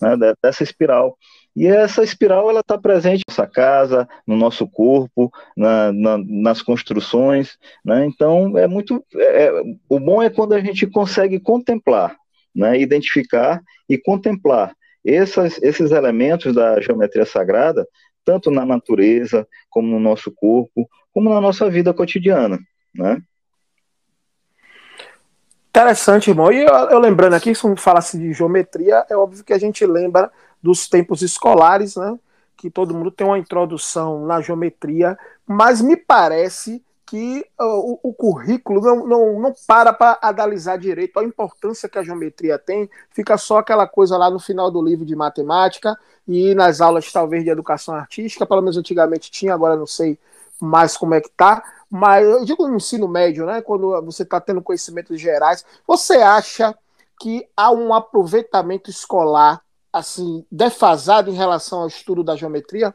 né? 0.02 0.34
dessa 0.42 0.64
espiral. 0.64 1.18
E 1.56 1.66
essa 1.66 2.04
espiral 2.04 2.50
ela 2.50 2.60
está 2.60 2.78
presente 2.78 3.24
na 3.28 3.34
nossa 3.34 3.48
casa, 3.48 4.08
no 4.28 4.36
nosso 4.36 4.68
corpo, 4.68 5.32
na, 5.56 5.92
na, 5.92 6.18
nas 6.18 6.62
construções, 6.62 7.58
né? 7.84 8.06
Então 8.06 8.56
é 8.58 8.68
muito, 8.68 9.04
é, 9.16 9.46
é, 9.46 9.52
o 9.90 10.00
bom 10.00 10.22
é 10.22 10.30
quando 10.30 10.54
a 10.54 10.60
gente 10.60 10.86
consegue 10.86 11.40
contemplar, 11.40 12.16
né? 12.56 12.80
Identificar 12.80 13.60
e 13.90 13.98
contemplar 13.98 14.76
essas, 15.04 15.60
esses 15.64 15.90
elementos 15.90 16.54
da 16.54 16.80
geometria 16.80 17.26
sagrada, 17.26 17.88
tanto 18.24 18.52
na 18.52 18.64
natureza 18.64 19.48
como 19.68 19.88
no 19.88 20.00
nosso 20.00 20.32
corpo, 20.32 20.88
como 21.12 21.28
na 21.28 21.42
nossa 21.42 21.68
vida 21.72 21.92
cotidiana, 21.92 22.60
né? 22.94 23.20
Interessante, 25.78 26.32
irmão. 26.32 26.52
E 26.52 26.64
eu, 26.64 26.74
eu 26.74 26.98
lembrando 26.98 27.36
aqui, 27.36 27.54
se 27.54 27.76
fala-se 27.76 28.18
de 28.18 28.34
geometria, 28.34 29.06
é 29.08 29.16
óbvio 29.16 29.44
que 29.44 29.54
a 29.54 29.60
gente 29.60 29.86
lembra 29.86 30.32
dos 30.60 30.90
tempos 30.90 31.22
escolares, 31.22 31.96
né? 31.96 32.18
que 32.58 32.72
todo 32.72 32.96
mundo 32.96 33.12
tem 33.12 33.28
uma 33.28 33.38
introdução 33.38 34.26
na 34.26 34.42
geometria, 34.42 35.16
mas 35.46 35.80
me 35.80 35.96
parece 35.96 36.84
que 37.06 37.46
uh, 37.62 37.94
o, 37.94 38.00
o, 38.10 38.12
currículo 38.12 38.82
não, 38.82 39.06
não, 39.06 39.40
não 39.40 39.54
para 39.68 39.94
para 39.94 40.18
analisar 40.20 40.80
direito 40.80 41.20
a 41.20 41.24
importância 41.24 41.88
que 41.88 42.00
a 42.00 42.04
geometria 42.04 42.58
tem, 42.58 42.90
fica 43.12 43.38
só 43.38 43.60
aquela 43.60 43.88
coisa 43.88 44.18
lá 44.18 44.32
no 44.32 44.40
final 44.40 44.72
do 44.72 44.82
livro 44.82 45.06
de 45.06 45.16
matemática 45.16 45.96
e 46.28 46.56
nas 46.56 46.82
aulas 46.82 47.12
talvez 47.12 47.44
de 47.44 47.52
educação 47.52 47.94
artística, 47.94 48.48
pelo 48.48 48.62
menos 48.62 48.78
antigamente 48.78 49.30
tinha, 49.30 49.54
agora 49.54 49.76
não 49.76 49.86
sei 49.86 50.18
mais 50.60 50.98
como 50.98 51.14
é 51.14 51.22
que 51.22 51.30
tá, 51.30 51.64
mas 51.90 52.26
eu 52.26 52.44
digo 52.44 52.68
no 52.68 52.76
ensino 52.76 53.08
médio, 53.08 53.46
né, 53.46 53.62
quando 53.62 54.02
você 54.04 54.24
está 54.24 54.40
tendo 54.42 54.62
conhecimentos 54.62 55.20
gerais, 55.20 55.66
você 55.86 56.18
acha 56.18 56.76
que 57.20 57.48
há 57.56 57.72
um 57.72 57.94
aproveitamento 57.94 58.90
escolar 58.90 59.62
assim 59.92 60.46
defasado 60.52 61.30
em 61.30 61.36
relação 61.36 61.82
ao 61.82 61.88
estudo 61.88 62.24
da 62.24 62.36
geometria? 62.36 62.94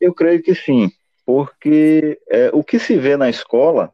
Eu 0.00 0.12
creio 0.12 0.42
que 0.42 0.54
sim 0.54 0.90
porque 1.24 2.20
é, 2.28 2.50
o 2.52 2.62
que 2.62 2.78
se 2.78 2.96
vê 2.96 3.16
na 3.16 3.30
escola, 3.30 3.92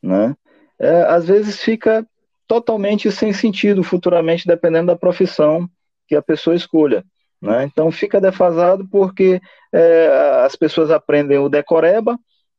né, 0.00 0.36
é, 0.78 1.02
às 1.08 1.26
vezes 1.26 1.60
fica 1.60 2.06
totalmente 2.46 3.10
sem 3.10 3.32
sentido 3.32 3.82
futuramente, 3.82 4.46
dependendo 4.46 4.86
da 4.86 4.96
profissão 4.96 5.68
que 6.06 6.14
a 6.14 6.22
pessoa 6.22 6.56
escolha. 6.56 7.04
Né? 7.40 7.64
Então 7.64 7.90
fica 7.92 8.20
defasado 8.20 8.88
porque 8.88 9.40
é, 9.72 10.42
as 10.44 10.56
pessoas 10.56 10.90
aprendem 10.90 11.38
o 11.38 11.48
decoreba 11.48 12.18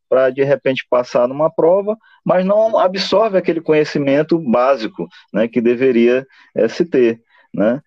para 0.09 0.29
de 0.31 0.43
repente 0.43 0.85
passar 0.89 1.27
numa 1.27 1.49
prova, 1.49 1.95
mas 2.25 2.45
não 2.45 2.77
absorve 2.77 3.37
aquele 3.37 3.61
conhecimento 3.61 4.39
básico 4.39 5.07
né, 5.31 5.47
que 5.47 5.61
deveria 5.61 6.25
é, 6.55 6.67
se 6.67 6.83
ter. 6.83 7.21
Né? 7.53 7.81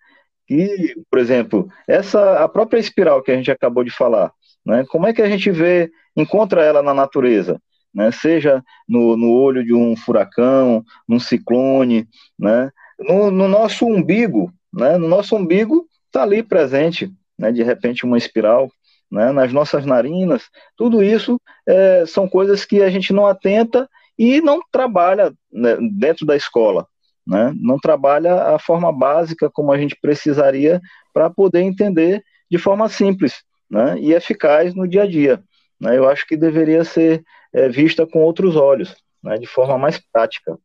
E, 0.49 0.95
por 1.09 1.19
exemplo, 1.19 1.67
essa 1.87 2.43
a 2.43 2.47
própria 2.47 2.79
espiral 2.79 3.21
que 3.21 3.31
a 3.31 3.35
gente 3.35 3.51
acabou 3.51 3.83
de 3.83 3.91
falar, 3.91 4.31
né? 4.65 4.85
Como 4.89 5.05
é 5.07 5.13
que 5.13 5.21
a 5.21 5.29
gente 5.29 5.49
vê, 5.51 5.91
encontra 6.15 6.63
ela 6.63 6.81
na 6.81 6.93
natureza? 6.93 7.61
Né? 7.93 8.11
Seja 8.11 8.63
no, 8.87 9.15
no 9.15 9.31
olho 9.31 9.63
de 9.63 9.73
um 9.73 9.95
furacão, 9.95 10.83
num 11.07 11.19
ciclone, 11.19 12.07
né? 12.37 12.71
no, 12.99 13.29
no 13.29 13.47
nosso 13.47 13.85
umbigo, 13.85 14.51
né? 14.73 14.97
no 14.97 15.07
nosso 15.07 15.35
umbigo 15.35 15.87
está 16.07 16.23
ali 16.23 16.41
presente, 16.41 17.11
né? 17.37 17.51
de 17.51 17.63
repente 17.63 18.05
uma 18.05 18.17
espiral, 18.17 18.69
né? 19.13 19.31
nas 19.31 19.53
nossas 19.53 19.85
narinas, 19.85 20.49
tudo 20.75 21.03
isso 21.03 21.39
é, 21.67 22.03
são 22.07 22.27
coisas 22.27 22.65
que 22.65 22.81
a 22.81 22.89
gente 22.89 23.13
não 23.13 23.27
atenta 23.27 23.87
e 24.17 24.41
não 24.41 24.59
trabalha 24.71 25.31
né, 25.51 25.77
dentro 25.91 26.25
da 26.25 26.35
escola, 26.35 26.87
né? 27.25 27.53
não 27.61 27.77
trabalha 27.77 28.55
a 28.55 28.57
forma 28.57 28.91
básica 28.91 29.51
como 29.51 29.71
a 29.71 29.77
gente 29.77 29.95
precisaria 30.01 30.81
para 31.13 31.29
poder 31.29 31.61
entender 31.61 32.23
de 32.49 32.57
forma 32.57 32.89
simples 32.89 33.43
né, 33.69 33.99
e 33.99 34.13
eficaz 34.13 34.73
no 34.73 34.87
dia 34.87 35.03
a 35.03 35.07
dia. 35.07 35.43
Né? 35.79 35.95
Eu 35.95 36.09
acho 36.09 36.25
que 36.25 36.35
deveria 36.35 36.83
ser 36.83 37.23
é, 37.53 37.69
vista 37.69 38.07
com 38.07 38.23
outros 38.23 38.55
olhos, 38.55 38.95
né, 39.21 39.37
de 39.37 39.45
forma 39.45 39.77
mais 39.77 40.01
prática. 40.11 40.57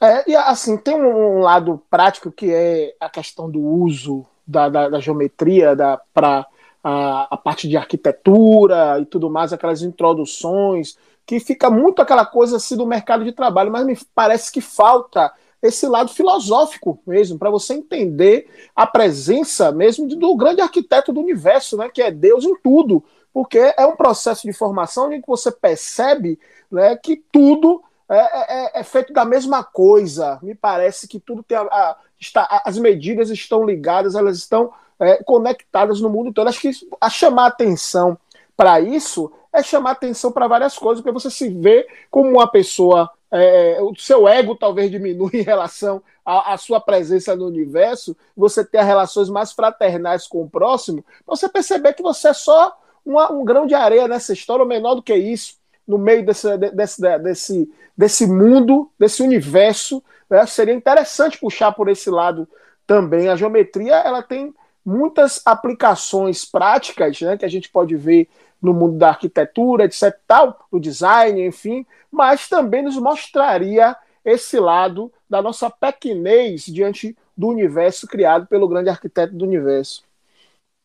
É, 0.00 0.30
e 0.30 0.36
assim, 0.36 0.76
tem 0.76 0.94
um 0.94 1.40
lado 1.40 1.82
prático 1.90 2.30
que 2.30 2.52
é 2.52 2.94
a 3.00 3.10
questão 3.10 3.50
do 3.50 3.60
uso 3.60 4.24
da, 4.46 4.68
da, 4.68 4.88
da 4.90 5.00
geometria 5.00 5.76
para 6.14 6.46
a, 6.88 7.26
a, 7.32 7.36
parte 7.36 7.68
de 7.68 7.76
arquitetura 7.76 9.00
e 9.00 9.06
tudo 9.06 9.28
mais, 9.28 9.52
aquelas 9.52 9.82
introduções, 9.82 10.96
que 11.26 11.40
fica 11.40 11.68
muito 11.68 12.00
aquela 12.00 12.24
coisa 12.24 12.58
assim 12.58 12.76
do 12.76 12.86
mercado 12.86 13.24
de 13.24 13.32
trabalho, 13.32 13.72
mas 13.72 13.84
me 13.84 13.98
parece 14.14 14.52
que 14.52 14.60
falta 14.60 15.32
esse 15.60 15.88
lado 15.88 16.12
filosófico 16.12 17.00
mesmo, 17.04 17.40
para 17.40 17.50
você 17.50 17.74
entender 17.74 18.48
a 18.74 18.86
presença 18.86 19.72
mesmo 19.72 20.06
do 20.06 20.36
grande 20.36 20.60
arquiteto 20.60 21.12
do 21.12 21.18
universo, 21.18 21.76
né, 21.76 21.88
que 21.92 22.00
é 22.00 22.12
Deus 22.12 22.44
em 22.44 22.54
tudo, 22.62 23.02
porque 23.34 23.74
é 23.76 23.84
um 23.84 23.96
processo 23.96 24.46
de 24.46 24.52
formação 24.52 25.12
em 25.12 25.20
que 25.20 25.26
você 25.26 25.50
percebe 25.50 26.38
né, 26.70 26.94
que 26.94 27.16
tudo 27.32 27.82
é, 28.08 28.16
é, 28.16 28.64
é, 28.76 28.80
é 28.80 28.82
feito 28.84 29.12
da 29.12 29.24
mesma 29.24 29.64
coisa. 29.64 30.38
Me 30.40 30.54
parece 30.54 31.08
que 31.08 31.18
tudo 31.18 31.42
tem 31.42 31.58
a, 31.58 31.62
a, 31.62 31.96
está, 32.20 32.62
as 32.64 32.78
medidas 32.78 33.28
estão 33.28 33.64
ligadas, 33.64 34.14
elas 34.14 34.36
estão 34.36 34.72
é, 35.00 35.22
conectadas 35.24 36.00
no 36.00 36.10
mundo 36.10 36.32
todo. 36.32 36.48
Acho 36.48 36.60
que 36.60 36.70
a 37.00 37.10
chamar 37.10 37.46
atenção 37.46 38.18
para 38.56 38.80
isso 38.80 39.32
é 39.52 39.62
chamar 39.62 39.92
atenção 39.92 40.32
para 40.32 40.48
várias 40.48 40.76
coisas, 40.76 41.02
porque 41.02 41.18
você 41.18 41.30
se 41.30 41.48
vê 41.48 41.86
como 42.10 42.30
uma 42.30 42.46
pessoa 42.46 43.10
é, 43.30 43.78
o 43.82 43.94
seu 43.96 44.28
ego 44.28 44.54
talvez 44.54 44.90
diminui 44.90 45.30
em 45.40 45.42
relação 45.42 46.02
à, 46.24 46.54
à, 46.54 46.56
sua 46.56 46.80
presença 46.80 47.34
no 47.34 47.46
universo, 47.46 48.16
você 48.36 48.64
ter 48.64 48.82
relações 48.82 49.28
mais 49.28 49.52
fraternais 49.52 50.26
com 50.26 50.42
o 50.42 50.50
próximo, 50.50 51.04
você 51.26 51.48
perceber 51.48 51.94
que 51.94 52.02
você 52.02 52.28
é 52.28 52.32
só 52.32 52.76
uma, 53.04 53.32
um 53.32 53.44
grão 53.44 53.66
de 53.66 53.74
areia 53.74 54.08
nessa 54.08 54.32
história, 54.32 54.62
ou 54.62 54.68
menor 54.68 54.94
do 54.94 55.02
que 55.02 55.14
isso, 55.14 55.56
no 55.86 55.98
meio 55.98 56.24
desse, 56.24 56.56
desse, 56.56 57.18
desse, 57.18 57.72
desse 57.96 58.26
mundo, 58.26 58.90
desse 58.98 59.22
universo. 59.22 60.02
Né? 60.28 60.44
Seria 60.46 60.74
interessante 60.74 61.38
puxar 61.38 61.72
por 61.72 61.88
esse 61.88 62.10
lado 62.10 62.48
também. 62.86 63.28
A 63.28 63.36
geometria 63.36 63.94
ela 63.96 64.22
tem 64.22 64.52
muitas 64.86 65.42
aplicações 65.44 66.44
práticas 66.44 67.20
né, 67.20 67.36
que 67.36 67.44
a 67.44 67.48
gente 67.48 67.68
pode 67.68 67.96
ver 67.96 68.28
no 68.62 68.72
mundo 68.72 68.96
da 68.96 69.08
arquitetura, 69.08 69.84
etc. 69.84 70.16
tal, 70.26 70.66
do 70.70 70.78
design, 70.78 71.44
enfim, 71.44 71.84
mas 72.10 72.48
também 72.48 72.82
nos 72.82 72.96
mostraria 72.96 73.96
esse 74.24 74.60
lado 74.60 75.12
da 75.28 75.42
nossa 75.42 75.68
pequenez 75.68 76.66
diante 76.66 77.16
do 77.36 77.48
universo 77.48 78.06
criado 78.06 78.46
pelo 78.46 78.68
grande 78.68 78.88
arquiteto 78.88 79.34
do 79.34 79.44
universo. 79.44 80.04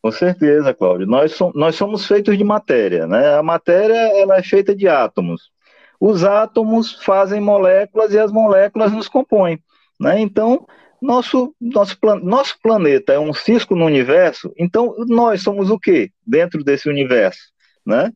Com 0.02 0.12
certeza, 0.12 0.74
Cláudio. 0.74 1.06
Nós, 1.06 1.38
nós 1.54 1.76
somos 1.76 2.08
feitos 2.08 2.36
de 2.36 2.44
matéria, 2.44 3.06
né? 3.06 3.36
A 3.36 3.44
matéria 3.44 3.96
ela 4.20 4.38
é 4.38 4.44
feita 4.44 4.76
de 4.76 4.88
átomos. 4.88 5.52
Os 6.00 6.24
átomos 6.24 7.04
fazem 7.04 7.40
moléculas 7.40 8.12
e 8.12 8.18
as 8.18 8.32
moléculas 8.32 8.92
nos 8.92 9.08
compõem, 9.08 9.62
né? 10.00 10.20
Então, 10.20 10.66
nosso, 11.02 11.56
nosso, 11.60 11.98
nosso 12.22 12.58
planeta 12.62 13.14
é 13.14 13.20
um 13.20 13.34
cisco 13.34 13.76
no 13.76 13.86
universo, 13.86 14.54
então 14.58 14.96
nós 15.08 15.42
somos 15.42 15.70
o 15.70 15.80
quê 15.80 16.12
dentro 16.26 16.64
desse 16.64 16.88
universo? 16.88 17.52
né? 17.86 18.12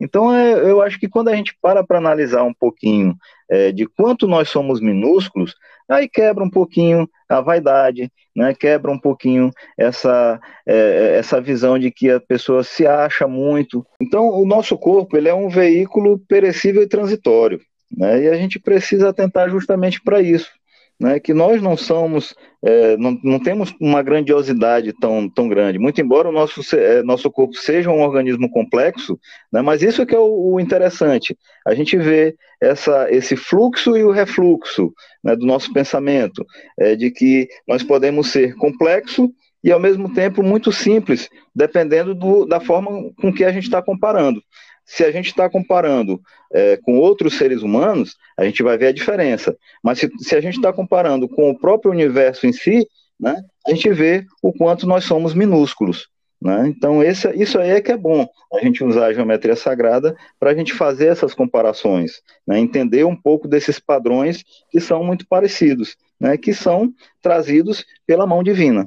Então, 0.00 0.32
é, 0.32 0.52
eu 0.52 0.80
acho 0.80 0.98
que 0.98 1.08
quando 1.08 1.28
a 1.28 1.34
gente 1.34 1.56
para 1.60 1.84
para 1.84 1.98
analisar 1.98 2.44
um 2.44 2.54
pouquinho 2.54 3.16
é, 3.50 3.72
de 3.72 3.84
quanto 3.84 4.28
nós 4.28 4.48
somos 4.48 4.80
minúsculos, 4.80 5.56
aí 5.88 6.08
quebra 6.08 6.44
um 6.44 6.50
pouquinho 6.50 7.08
a 7.28 7.40
vaidade, 7.40 8.10
né? 8.34 8.54
quebra 8.54 8.92
um 8.92 8.98
pouquinho 8.98 9.50
essa, 9.76 10.40
é, 10.64 11.16
essa 11.18 11.40
visão 11.40 11.78
de 11.78 11.90
que 11.90 12.10
a 12.10 12.20
pessoa 12.20 12.62
se 12.62 12.86
acha 12.86 13.26
muito. 13.26 13.84
Então, 14.00 14.28
o 14.28 14.46
nosso 14.46 14.78
corpo 14.78 15.16
ele 15.16 15.28
é 15.28 15.34
um 15.34 15.48
veículo 15.48 16.20
perecível 16.28 16.82
e 16.82 16.88
transitório, 16.88 17.60
né? 17.90 18.22
e 18.22 18.28
a 18.28 18.34
gente 18.34 18.60
precisa 18.60 19.08
atentar 19.08 19.50
justamente 19.50 20.00
para 20.00 20.20
isso 20.20 20.57
né, 21.00 21.20
que 21.20 21.32
nós 21.32 21.62
não 21.62 21.76
somos, 21.76 22.34
é, 22.62 22.96
não, 22.96 23.18
não 23.22 23.38
temos 23.38 23.72
uma 23.80 24.02
grandiosidade 24.02 24.92
tão, 24.92 25.28
tão 25.28 25.48
grande, 25.48 25.78
muito 25.78 26.00
embora 26.00 26.28
o 26.28 26.32
nosso, 26.32 26.60
é, 26.74 27.02
nosso 27.02 27.30
corpo 27.30 27.54
seja 27.54 27.90
um 27.90 28.02
organismo 28.02 28.50
complexo, 28.50 29.18
né, 29.52 29.62
mas 29.62 29.82
isso 29.82 30.02
é 30.02 30.06
que 30.06 30.14
é 30.14 30.18
o, 30.18 30.54
o 30.54 30.60
interessante, 30.60 31.36
a 31.66 31.74
gente 31.74 31.96
vê 31.96 32.34
essa, 32.60 33.10
esse 33.10 33.36
fluxo 33.36 33.96
e 33.96 34.02
o 34.02 34.10
refluxo 34.10 34.92
né, 35.22 35.36
do 35.36 35.46
nosso 35.46 35.72
pensamento, 35.72 36.44
é, 36.78 36.96
de 36.96 37.10
que 37.10 37.48
nós 37.66 37.82
podemos 37.82 38.30
ser 38.30 38.54
complexo 38.56 39.30
e 39.62 39.70
ao 39.70 39.80
mesmo 39.80 40.12
tempo 40.12 40.42
muito 40.42 40.72
simples, 40.72 41.28
dependendo 41.54 42.14
do, 42.14 42.44
da 42.44 42.60
forma 42.60 43.12
com 43.20 43.32
que 43.32 43.44
a 43.44 43.52
gente 43.52 43.64
está 43.64 43.82
comparando 43.82 44.42
se 44.88 45.04
a 45.04 45.12
gente 45.12 45.26
está 45.26 45.50
comparando 45.50 46.18
é, 46.50 46.78
com 46.78 46.98
outros 46.98 47.36
seres 47.36 47.62
humanos, 47.62 48.16
a 48.38 48.44
gente 48.44 48.62
vai 48.62 48.78
ver 48.78 48.86
a 48.86 48.92
diferença. 48.92 49.54
Mas 49.84 49.98
se, 49.98 50.10
se 50.18 50.34
a 50.34 50.40
gente 50.40 50.56
está 50.56 50.72
comparando 50.72 51.28
com 51.28 51.50
o 51.50 51.58
próprio 51.58 51.92
universo 51.92 52.46
em 52.46 52.52
si, 52.54 52.88
né, 53.20 53.36
a 53.66 53.70
gente 53.70 53.90
vê 53.92 54.24
o 54.42 54.50
quanto 54.50 54.86
nós 54.86 55.04
somos 55.04 55.34
minúsculos. 55.34 56.08
Né? 56.40 56.68
Então, 56.68 57.02
esse, 57.02 57.28
isso 57.34 57.58
aí 57.58 57.70
é 57.70 57.80
que 57.82 57.92
é 57.92 57.96
bom, 57.98 58.26
a 58.54 58.60
gente 58.60 58.82
usar 58.82 59.06
a 59.06 59.12
geometria 59.12 59.56
sagrada 59.56 60.16
para 60.40 60.52
a 60.52 60.54
gente 60.54 60.72
fazer 60.72 61.08
essas 61.08 61.34
comparações, 61.34 62.22
né? 62.46 62.58
entender 62.58 63.04
um 63.04 63.16
pouco 63.16 63.46
desses 63.46 63.78
padrões 63.78 64.42
que 64.70 64.80
são 64.80 65.04
muito 65.04 65.26
parecidos, 65.28 65.96
né? 66.18 66.38
que 66.38 66.54
são 66.54 66.94
trazidos 67.20 67.84
pela 68.06 68.26
mão 68.26 68.42
divina. 68.42 68.86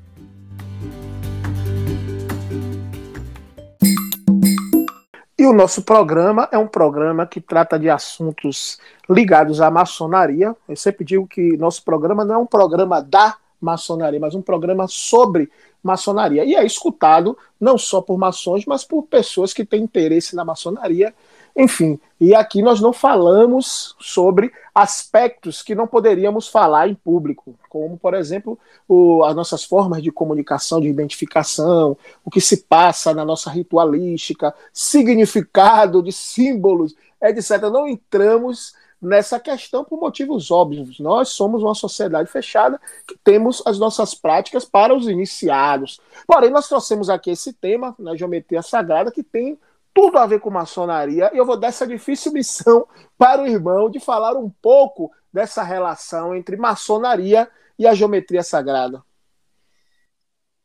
O 5.45 5.53
nosso 5.53 5.83
programa 5.83 6.49
é 6.51 6.57
um 6.57 6.67
programa 6.67 7.25
que 7.25 7.39
trata 7.39 7.79
de 7.79 7.89
assuntos 7.89 8.79
ligados 9.09 9.61
à 9.61 9.71
maçonaria. 9.71 10.55
Eu 10.67 10.75
sempre 10.75 11.05
digo 11.05 11.27
que 11.27 11.55
nosso 11.57 11.83
programa 11.83 12.25
não 12.25 12.35
é 12.35 12.37
um 12.37 12.45
programa 12.45 13.01
da 13.01 13.37
maçonaria, 13.61 14.19
mas 14.19 14.35
um 14.35 14.41
programa 14.41 14.87
sobre 14.87 15.49
maçonaria. 15.83 16.43
E 16.43 16.55
é 16.55 16.65
escutado 16.65 17.37
não 17.59 17.77
só 17.77 18.01
por 18.01 18.17
maçons, 18.17 18.65
mas 18.65 18.83
por 18.83 19.03
pessoas 19.03 19.53
que 19.53 19.65
têm 19.65 19.83
interesse 19.83 20.35
na 20.35 20.43
maçonaria. 20.43 21.13
Enfim, 21.59 21.99
e 22.21 22.33
aqui 22.33 22.61
nós 22.61 22.79
não 22.79 22.93
falamos 22.93 23.93
sobre 23.99 24.49
aspectos 24.73 25.61
que 25.61 25.75
não 25.75 25.85
poderíamos 25.85 26.47
falar 26.47 26.87
em 26.87 26.95
público, 26.95 27.53
como, 27.67 27.97
por 27.97 28.13
exemplo, 28.13 28.57
o, 28.87 29.25
as 29.25 29.35
nossas 29.35 29.65
formas 29.65 30.01
de 30.01 30.09
comunicação, 30.09 30.79
de 30.79 30.87
identificação, 30.87 31.97
o 32.23 32.31
que 32.31 32.39
se 32.39 32.63
passa 32.63 33.13
na 33.13 33.25
nossa 33.25 33.49
ritualística, 33.49 34.55
significado 34.71 36.01
de 36.01 36.13
símbolos, 36.13 36.95
etc. 37.21 37.63
Não 37.63 37.89
entramos 37.89 38.73
nessa 39.01 39.37
questão 39.37 39.83
por 39.83 39.99
motivos 39.99 40.51
óbvios. 40.51 40.97
Nós 40.97 41.27
somos 41.27 41.61
uma 41.61 41.75
sociedade 41.75 42.31
fechada 42.31 42.79
que 43.05 43.17
temos 43.21 43.61
as 43.65 43.77
nossas 43.77 44.15
práticas 44.15 44.63
para 44.63 44.95
os 44.95 45.09
iniciados. 45.09 45.99
Porém, 46.25 46.51
nós 46.51 46.69
trouxemos 46.69 47.09
aqui 47.09 47.31
esse 47.31 47.51
tema 47.51 47.93
na 47.99 48.15
geometria 48.15 48.61
sagrada 48.61 49.11
que 49.11 49.23
tem 49.23 49.59
tudo 49.93 50.17
a 50.17 50.25
ver 50.25 50.39
com 50.39 50.49
maçonaria 50.49 51.31
e 51.33 51.37
eu 51.37 51.45
vou 51.45 51.57
dar 51.57 51.67
essa 51.67 51.85
difícil 51.85 52.31
missão 52.31 52.87
para 53.17 53.41
o 53.41 53.47
irmão 53.47 53.89
de 53.89 53.99
falar 53.99 54.37
um 54.37 54.49
pouco 54.49 55.11
dessa 55.31 55.63
relação 55.63 56.35
entre 56.35 56.57
maçonaria 56.57 57.49
e 57.77 57.87
a 57.87 57.93
geometria 57.93 58.43
sagrada. 58.43 59.01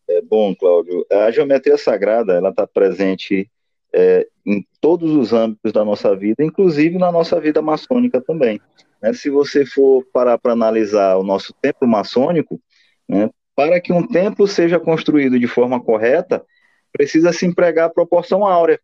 É 0.09 0.21
bom, 0.21 0.55
Cláudio. 0.55 1.07
A 1.11 1.31
geometria 1.31 1.79
sagrada 1.79 2.35
ela 2.35 2.51
está 2.51 2.67
presente 2.67 3.51
é, 3.93 4.27
em 4.45 4.67
todos 4.81 5.13
os 5.13 5.33
âmbitos 5.33 5.73
da 5.73 5.85
nossa 5.85 6.15
vida, 6.15 6.45
inclusive 6.45 6.99
na 6.99 7.11
nossa 7.11 7.41
vida 7.41 7.63
maçônica 7.63 8.21
também. 8.21 8.61
Né? 9.01 9.13
Se 9.13 9.31
você 9.31 9.65
for 9.65 10.05
parar 10.13 10.37
para 10.39 10.53
analisar 10.53 11.17
o 11.17 11.23
nosso 11.23 11.55
templo 11.55 11.87
maçônico, 11.87 12.61
né, 13.09 13.31
para 13.55 13.81
que 13.81 13.93
um 13.93 14.07
templo 14.07 14.47
seja 14.49 14.81
construído 14.81 15.39
de 15.39 15.47
forma 15.47 15.81
correta, 15.81 16.45
precisa 16.93 17.33
se 17.33 17.47
empregar 17.47 17.87
a 17.87 17.93
proporção 17.93 18.45
áurea. 18.45 18.81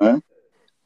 Né? 0.00 0.18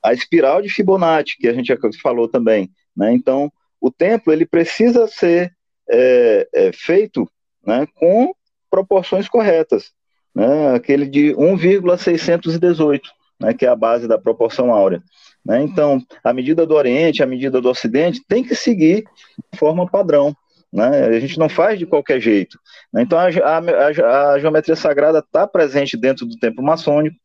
A 0.02 0.12
espiral 0.12 0.62
de 0.62 0.68
Fibonacci, 0.68 1.36
que 1.38 1.48
a 1.48 1.52
gente 1.52 1.76
falou 2.00 2.28
também. 2.28 2.70
Né? 2.96 3.12
Então, 3.12 3.52
o 3.80 3.90
templo 3.90 4.32
ele 4.32 4.46
precisa 4.46 5.06
ser 5.06 5.52
é, 5.90 6.48
é, 6.54 6.72
feito 6.72 7.28
né, 7.64 7.86
com 7.94 8.32
proporções 8.70 9.28
corretas. 9.28 9.92
Né? 10.34 10.74
Aquele 10.74 11.06
de 11.06 11.34
1,618 11.34 13.10
né, 13.40 13.54
que 13.54 13.64
é 13.64 13.68
a 13.68 13.76
base 13.76 14.08
da 14.08 14.18
proporção 14.18 14.72
áurea. 14.72 15.02
Né? 15.44 15.62
Então, 15.62 16.02
a 16.22 16.32
medida 16.32 16.66
do 16.66 16.74
Oriente, 16.74 17.22
a 17.22 17.26
medida 17.26 17.60
do 17.60 17.70
Ocidente, 17.70 18.22
tem 18.26 18.42
que 18.42 18.54
seguir 18.54 19.04
de 19.52 19.58
forma 19.58 19.88
padrão. 19.88 20.34
Né? 20.72 21.06
A 21.06 21.20
gente 21.20 21.38
não 21.38 21.48
faz 21.48 21.78
de 21.78 21.86
qualquer 21.86 22.20
jeito. 22.20 22.58
Né? 22.92 23.02
Então, 23.02 23.18
a, 23.18 23.24
a, 23.24 24.32
a, 24.32 24.38
geometria 24.38 24.76
sagrada 24.76 25.20
está 25.20 25.46
presente 25.46 25.96
dentro 25.96 26.26
do 26.26 26.36
templo 26.38 26.62
maçônico, 26.62 27.16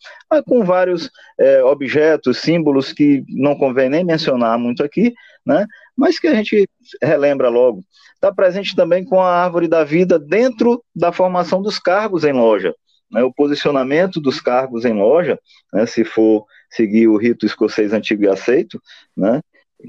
com 0.46 0.64
vários 0.64 1.10
é, 1.40 1.64
objetos, 1.64 2.38
símbolos 2.38 2.94
que 2.94 3.24
não 3.30 3.56
convém 3.56 3.90
nem 3.90 4.04
mencionar 4.04 4.58
muito 4.58 4.84
aqui, 4.84 5.14
né? 5.46 5.66
mas 5.96 6.20
que 6.20 6.28
a 6.28 6.34
gente 6.34 6.70
relembra 7.02 7.50
logo. 7.50 7.84
Está 8.16 8.34
presente 8.34 8.76
também 8.76 9.04
com 9.04 9.20
a 9.20 9.44
árvore 9.44 9.68
da 9.68 9.84
vida 9.84 10.18
dentro 10.18 10.82
da 10.96 11.12
formação 11.12 11.62
dos 11.62 11.78
cargos 11.78 12.24
em 12.24 12.32
loja 12.32 12.74
né, 13.14 13.24
o 13.24 13.32
posicionamento 13.32 14.20
dos 14.20 14.42
cargos 14.42 14.84
em 14.84 14.94
loja, 14.94 15.40
né, 15.72 15.86
se 15.86 16.04
for 16.04 16.46
seguir 16.70 17.08
o 17.08 17.16
rito 17.16 17.46
escocês 17.46 17.94
antigo 17.94 18.24
e 18.24 18.28
aceito, 18.28 18.82
né, 19.16 19.40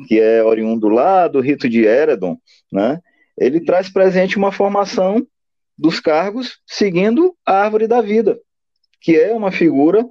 que 0.07 0.21
é 0.21 0.45
oriundo 0.45 0.89
lá 0.89 1.27
do 1.27 1.41
rito 1.41 1.69
de 1.69 1.85
Eredon, 1.85 2.37
né, 2.71 3.01
ele 3.37 3.61
traz 3.61 3.89
presente 3.89 4.37
uma 4.37 4.53
formação 4.53 5.27
dos 5.77 6.01
cargos 6.01 6.59
seguindo 6.67 7.35
a 7.45 7.63
árvore 7.63 7.87
da 7.87 8.01
vida, 8.01 8.39
que 9.01 9.17
é 9.17 9.33
uma 9.33 9.51
figura 9.51 10.05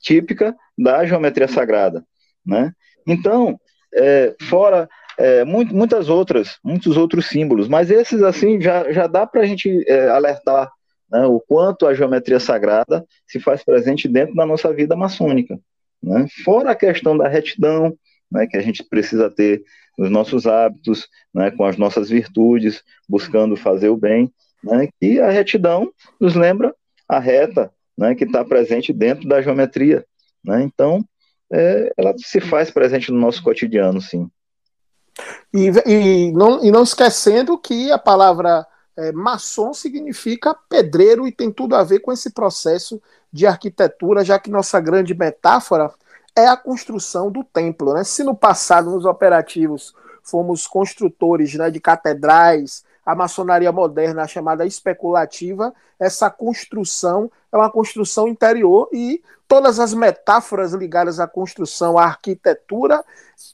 típica 0.00 0.54
da 0.78 1.04
geometria 1.04 1.48
sagrada. 1.48 2.04
Né? 2.44 2.72
Então, 3.06 3.58
é, 3.94 4.34
fora 4.42 4.88
é, 5.18 5.44
muito, 5.44 5.74
muitas 5.74 6.08
outras, 6.08 6.58
muitos 6.64 6.96
outros 6.96 7.26
símbolos, 7.26 7.68
mas 7.68 7.90
esses 7.90 8.22
assim 8.22 8.60
já, 8.60 8.90
já 8.92 9.06
dá 9.06 9.26
para 9.26 9.42
a 9.42 9.46
gente 9.46 9.84
é, 9.86 10.08
alertar 10.08 10.70
né, 11.10 11.26
o 11.26 11.40
quanto 11.40 11.86
a 11.86 11.94
geometria 11.94 12.40
sagrada 12.40 13.04
se 13.26 13.40
faz 13.40 13.64
presente 13.64 14.08
dentro 14.08 14.34
da 14.34 14.46
nossa 14.46 14.72
vida 14.72 14.96
maçônica. 14.96 15.58
Né? 16.02 16.26
Fora 16.44 16.70
a 16.70 16.76
questão 16.76 17.18
da 17.18 17.28
retidão, 17.28 17.94
né, 18.30 18.46
que 18.46 18.56
a 18.56 18.62
gente 18.62 18.84
precisa 18.84 19.28
ter 19.28 19.62
nos 20.00 20.10
nossos 20.10 20.46
hábitos, 20.46 21.06
né, 21.32 21.50
com 21.50 21.62
as 21.62 21.76
nossas 21.76 22.08
virtudes, 22.08 22.82
buscando 23.06 23.54
fazer 23.54 23.90
o 23.90 23.98
bem, 23.98 24.32
né, 24.64 24.88
e 24.98 25.20
a 25.20 25.28
retidão 25.28 25.92
nos 26.18 26.34
lembra 26.34 26.74
a 27.06 27.18
reta, 27.18 27.70
né, 27.98 28.14
que 28.14 28.24
está 28.24 28.42
presente 28.42 28.94
dentro 28.94 29.28
da 29.28 29.42
geometria. 29.42 30.02
Né? 30.42 30.62
Então, 30.62 31.04
é, 31.52 31.92
ela 31.98 32.14
se 32.16 32.40
faz 32.40 32.70
presente 32.70 33.12
no 33.12 33.20
nosso 33.20 33.42
cotidiano, 33.42 34.00
sim. 34.00 34.26
E, 35.52 35.70
e, 35.86 36.32
não, 36.32 36.64
e 36.64 36.70
não 36.70 36.82
esquecendo 36.82 37.58
que 37.58 37.92
a 37.92 37.98
palavra 37.98 38.66
é, 38.96 39.12
maçom 39.12 39.74
significa 39.74 40.56
pedreiro 40.70 41.28
e 41.28 41.32
tem 41.32 41.50
tudo 41.50 41.76
a 41.76 41.84
ver 41.84 42.00
com 42.00 42.10
esse 42.10 42.30
processo 42.30 43.02
de 43.30 43.46
arquitetura, 43.46 44.24
já 44.24 44.38
que 44.38 44.50
nossa 44.50 44.80
grande 44.80 45.14
metáfora 45.14 45.92
é 46.36 46.46
a 46.46 46.56
construção 46.56 47.30
do 47.30 47.44
templo. 47.44 47.94
Né? 47.94 48.04
Se 48.04 48.22
no 48.22 48.34
passado, 48.34 48.90
nos 48.90 49.04
operativos, 49.04 49.94
fomos 50.22 50.66
construtores 50.66 51.54
né, 51.54 51.70
de 51.70 51.80
catedrais, 51.80 52.84
a 53.04 53.14
maçonaria 53.14 53.72
moderna, 53.72 54.22
a 54.22 54.28
chamada 54.28 54.66
especulativa, 54.66 55.74
essa 55.98 56.30
construção 56.30 57.30
é 57.52 57.56
uma 57.56 57.70
construção 57.70 58.28
interior 58.28 58.88
e 58.92 59.22
todas 59.48 59.80
as 59.80 59.92
metáforas 59.92 60.72
ligadas 60.72 61.18
à 61.18 61.26
construção, 61.26 61.98
à 61.98 62.04
arquitetura, 62.04 63.04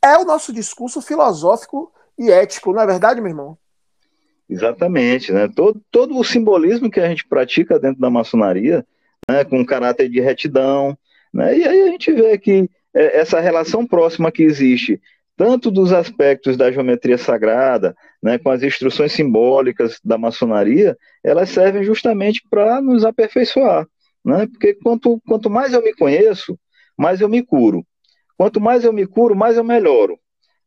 é 0.02 0.18
o 0.18 0.24
nosso 0.24 0.52
discurso 0.52 1.00
filosófico 1.00 1.90
e 2.18 2.30
ético, 2.30 2.72
não 2.72 2.82
é 2.82 2.86
verdade, 2.86 3.20
meu 3.20 3.30
irmão? 3.30 3.58
Exatamente, 4.48 5.32
né? 5.32 5.48
Todo, 5.48 5.80
todo 5.90 6.16
o 6.18 6.24
simbolismo 6.24 6.90
que 6.90 7.00
a 7.00 7.08
gente 7.08 7.26
pratica 7.26 7.78
dentro 7.78 8.00
da 8.00 8.10
maçonaria, 8.10 8.86
né, 9.28 9.44
com 9.44 9.64
caráter 9.66 10.08
de 10.08 10.20
retidão, 10.20 10.96
né? 11.36 11.58
E 11.58 11.68
aí 11.68 11.82
a 11.82 11.86
gente 11.88 12.10
vê 12.12 12.38
que 12.38 12.68
é, 12.94 13.18
essa 13.18 13.38
relação 13.38 13.86
próxima 13.86 14.32
que 14.32 14.42
existe, 14.42 14.98
tanto 15.36 15.70
dos 15.70 15.92
aspectos 15.92 16.56
da 16.56 16.72
geometria 16.72 17.18
sagrada, 17.18 17.94
né, 18.22 18.38
com 18.38 18.48
as 18.48 18.62
instruções 18.62 19.12
simbólicas 19.12 20.00
da 20.02 20.16
maçonaria, 20.16 20.96
elas 21.22 21.50
servem 21.50 21.84
justamente 21.84 22.40
para 22.48 22.80
nos 22.80 23.04
aperfeiçoar, 23.04 23.86
né? 24.24 24.46
Porque 24.46 24.72
quanto, 24.74 25.20
quanto 25.28 25.50
mais 25.50 25.74
eu 25.74 25.82
me 25.82 25.94
conheço, 25.94 26.58
mais 26.96 27.20
eu 27.20 27.28
me 27.28 27.42
curo. 27.42 27.86
Quanto 28.38 28.58
mais 28.58 28.82
eu 28.82 28.92
me 28.92 29.06
curo, 29.06 29.36
mais 29.36 29.58
eu 29.58 29.64
melhoro. 29.64 30.18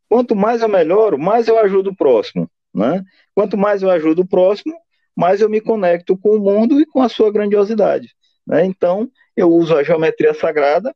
Quanto 0.08 0.36
mais 0.36 0.62
eu 0.62 0.70
melhoro, 0.70 1.18
mais 1.18 1.48
eu 1.48 1.58
ajudo 1.58 1.90
o 1.90 1.96
próximo. 1.96 2.48
Né? 2.72 3.04
Quanto 3.34 3.58
mais 3.58 3.82
eu 3.82 3.90
ajudo 3.90 4.22
o 4.22 4.28
próximo, 4.28 4.76
mais 5.16 5.42
eu 5.42 5.50
me 5.50 5.62
conecto 5.62 6.16
com 6.16 6.36
o 6.36 6.40
mundo 6.40 6.80
e 6.80 6.86
com 6.86 7.02
a 7.02 7.10
sua 7.10 7.32
grandiosidade. 7.32 8.14
Né? 8.46 8.66
Então, 8.66 9.10
eu 9.42 9.50
uso 9.50 9.76
a 9.76 9.84
geometria 9.84 10.34
sagrada 10.34 10.94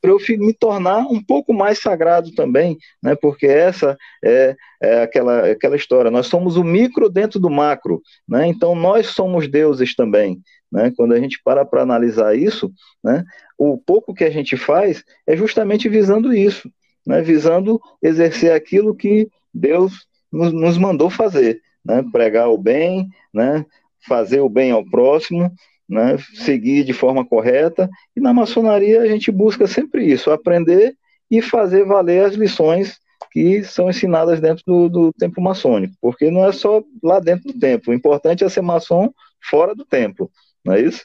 para 0.00 0.10
eu 0.10 0.18
me 0.38 0.52
tornar 0.52 0.98
um 0.98 1.22
pouco 1.22 1.52
mais 1.52 1.80
sagrado 1.80 2.32
também, 2.32 2.76
né? 3.02 3.16
porque 3.16 3.46
essa 3.46 3.96
é, 4.24 4.54
é, 4.80 5.02
aquela, 5.02 5.50
aquela 5.50 5.74
história. 5.74 6.10
Nós 6.10 6.26
somos 6.26 6.56
o 6.56 6.62
micro 6.62 7.08
dentro 7.08 7.40
do 7.40 7.50
macro, 7.50 8.00
né? 8.28 8.46
então 8.46 8.74
nós 8.74 9.08
somos 9.08 9.48
deuses 9.48 9.94
também. 9.94 10.40
Né? 10.70 10.92
Quando 10.96 11.12
a 11.12 11.18
gente 11.18 11.40
para 11.42 11.64
para 11.64 11.82
analisar 11.82 12.36
isso, 12.36 12.70
né? 13.02 13.24
o 13.58 13.78
pouco 13.78 14.14
que 14.14 14.24
a 14.24 14.30
gente 14.30 14.56
faz 14.56 15.02
é 15.26 15.36
justamente 15.36 15.88
visando 15.88 16.32
isso, 16.32 16.70
né? 17.06 17.22
visando 17.22 17.80
exercer 18.02 18.52
aquilo 18.52 18.94
que 18.94 19.28
Deus 19.52 20.06
nos, 20.30 20.52
nos 20.52 20.78
mandou 20.78 21.08
fazer, 21.08 21.60
né? 21.84 22.04
Pregar 22.12 22.50
o 22.50 22.58
bem, 22.58 23.08
né? 23.32 23.64
Fazer 24.06 24.40
o 24.40 24.48
bem 24.48 24.70
ao 24.70 24.84
próximo, 24.84 25.50
né? 25.88 26.16
Seguir 26.34 26.84
de 26.84 26.92
forma 26.92 27.24
correta. 27.24 27.88
E 28.16 28.20
na 28.20 28.32
maçonaria 28.32 29.02
a 29.02 29.06
gente 29.06 29.30
busca 29.30 29.66
sempre 29.66 30.04
isso, 30.04 30.30
aprender 30.30 30.96
e 31.30 31.42
fazer 31.42 31.84
valer 31.84 32.24
as 32.24 32.34
lições 32.34 32.98
que 33.32 33.62
são 33.64 33.90
ensinadas 33.90 34.40
dentro 34.40 34.62
do, 34.66 34.88
do 34.88 35.12
templo 35.12 35.42
maçônico, 35.42 35.94
porque 36.00 36.30
não 36.30 36.44
é 36.46 36.52
só 36.52 36.82
lá 37.02 37.20
dentro 37.20 37.52
do 37.52 37.58
templo, 37.58 37.92
o 37.92 37.96
importante 37.96 38.44
é 38.44 38.48
ser 38.48 38.62
maçom 38.62 39.12
fora 39.42 39.74
do 39.74 39.84
templo, 39.84 40.30
não 40.64 40.74
é 40.74 40.80
isso? 40.80 41.04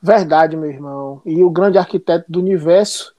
Verdade, 0.00 0.56
meu 0.56 0.70
irmão. 0.70 1.20
E 1.26 1.42
o 1.42 1.50
grande 1.50 1.78
arquiteto 1.78 2.30
do 2.30 2.38
universo, 2.38 3.14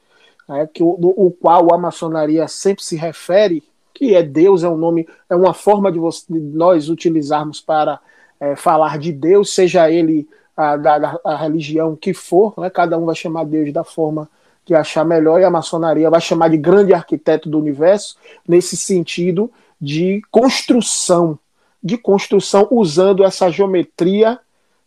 né, 0.47 0.68
que 0.72 0.82
o, 0.82 0.97
o 0.99 1.32
qual 1.32 1.74
a 1.74 1.78
maçonaria 1.78 2.47
sempre 2.47 2.84
se 2.84 2.95
refere, 2.95 3.63
que 3.93 4.15
é 4.15 4.24
Deus, 4.24 4.63
é 4.63 4.70
um 4.70 4.78
nome, 4.78 5.07
é 5.30 5.36
uma 5.36 5.53
forma 5.53 5.91
de, 5.91 5.99
você, 5.99 6.26
de 6.28 6.39
nós 6.39 6.89
utilizarmos 6.89 7.59
para 7.59 7.99
é, 8.39 8.55
falar 8.55 8.97
de 8.97 9.11
Deus, 9.11 9.53
seja 9.53 9.91
ele 9.91 10.28
a, 10.58 10.76
da, 10.76 11.20
a 11.24 11.36
religião 11.36 11.95
que 11.95 12.14
for, 12.14 12.55
né? 12.58 12.70
cada 12.70 12.97
um 12.97 13.05
vai 13.05 13.16
chamar 13.16 13.45
Deus 13.45 13.72
da 13.72 13.84
forma 13.84 14.28
que 14.66 14.74
achar 14.74 15.05
melhor, 15.05 15.39
e 15.39 15.45
a 15.45 15.49
maçonaria 15.49 16.10
vai 16.10 16.20
chamar 16.20 16.49
de 16.49 16.58
grande 16.58 16.93
arquiteto 16.93 17.47
do 17.47 17.58
universo, 17.58 18.18
nesse 18.45 18.76
sentido 18.76 19.49
de 19.80 20.22
construção, 20.30 21.39
de 21.82 21.97
construção 21.97 22.68
usando 22.70 23.24
essa 23.24 23.49
geometria, 23.49 24.38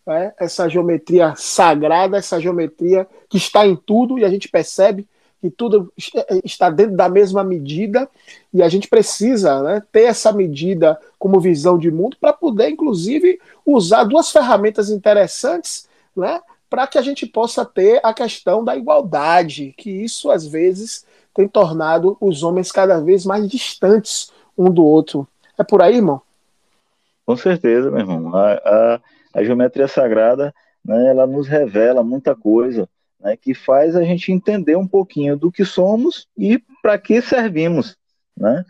né, 0.06 0.34
essa 0.38 0.68
geometria 0.68 1.34
sagrada, 1.34 2.18
essa 2.18 2.38
geometria 2.38 3.06
que 3.28 3.38
está 3.38 3.66
em 3.66 3.74
tudo, 3.74 4.18
e 4.18 4.24
a 4.24 4.28
gente 4.28 4.50
percebe 4.50 5.08
que 5.40 5.50
tudo 5.50 5.92
está 6.44 6.68
dentro 6.68 6.96
da 6.96 7.08
mesma 7.08 7.42
medida, 7.42 8.08
e 8.52 8.62
a 8.62 8.68
gente 8.68 8.88
precisa 8.88 9.62
né, 9.62 9.82
ter 9.90 10.02
essa 10.02 10.32
medida 10.32 11.00
como 11.18 11.40
visão 11.40 11.78
de 11.78 11.90
mundo 11.90 12.16
para 12.20 12.32
poder, 12.32 12.68
inclusive, 12.68 13.40
usar 13.64 14.04
duas 14.04 14.30
ferramentas 14.30 14.90
interessantes 14.90 15.88
né, 16.14 16.40
para 16.68 16.86
que 16.86 16.98
a 16.98 17.02
gente 17.02 17.26
possa 17.26 17.64
ter 17.64 18.00
a 18.04 18.12
questão 18.12 18.62
da 18.62 18.76
igualdade, 18.76 19.74
que 19.76 19.90
isso 19.90 20.30
às 20.30 20.46
vezes 20.46 21.06
tem 21.34 21.48
tornado 21.48 22.16
os 22.20 22.42
homens 22.42 22.70
cada 22.70 23.00
vez 23.00 23.24
mais 23.24 23.48
distantes 23.48 24.30
um 24.56 24.70
do 24.70 24.84
outro. 24.84 25.26
É 25.58 25.64
por 25.64 25.80
aí, 25.80 25.96
irmão? 25.96 26.20
Com 27.24 27.36
certeza, 27.36 27.90
meu 27.90 28.00
irmão. 28.00 28.34
A, 28.36 28.52
a, 28.52 29.00
a 29.34 29.44
geometria 29.44 29.88
sagrada, 29.88 30.54
né, 30.84 31.08
ela 31.08 31.26
nos 31.26 31.48
revela 31.48 32.02
muita 32.02 32.34
coisa, 32.34 32.88
né, 33.20 33.36
que 33.36 33.54
faz 33.54 33.94
a 33.94 34.02
gente 34.02 34.32
entender 34.32 34.76
um 34.76 34.86
pouquinho 34.86 35.36
do 35.36 35.52
que 35.52 35.64
somos 35.64 36.26
e 36.36 36.62
para 36.82 36.98
que 36.98 37.20
servimos, 37.20 37.96
né? 38.36 38.64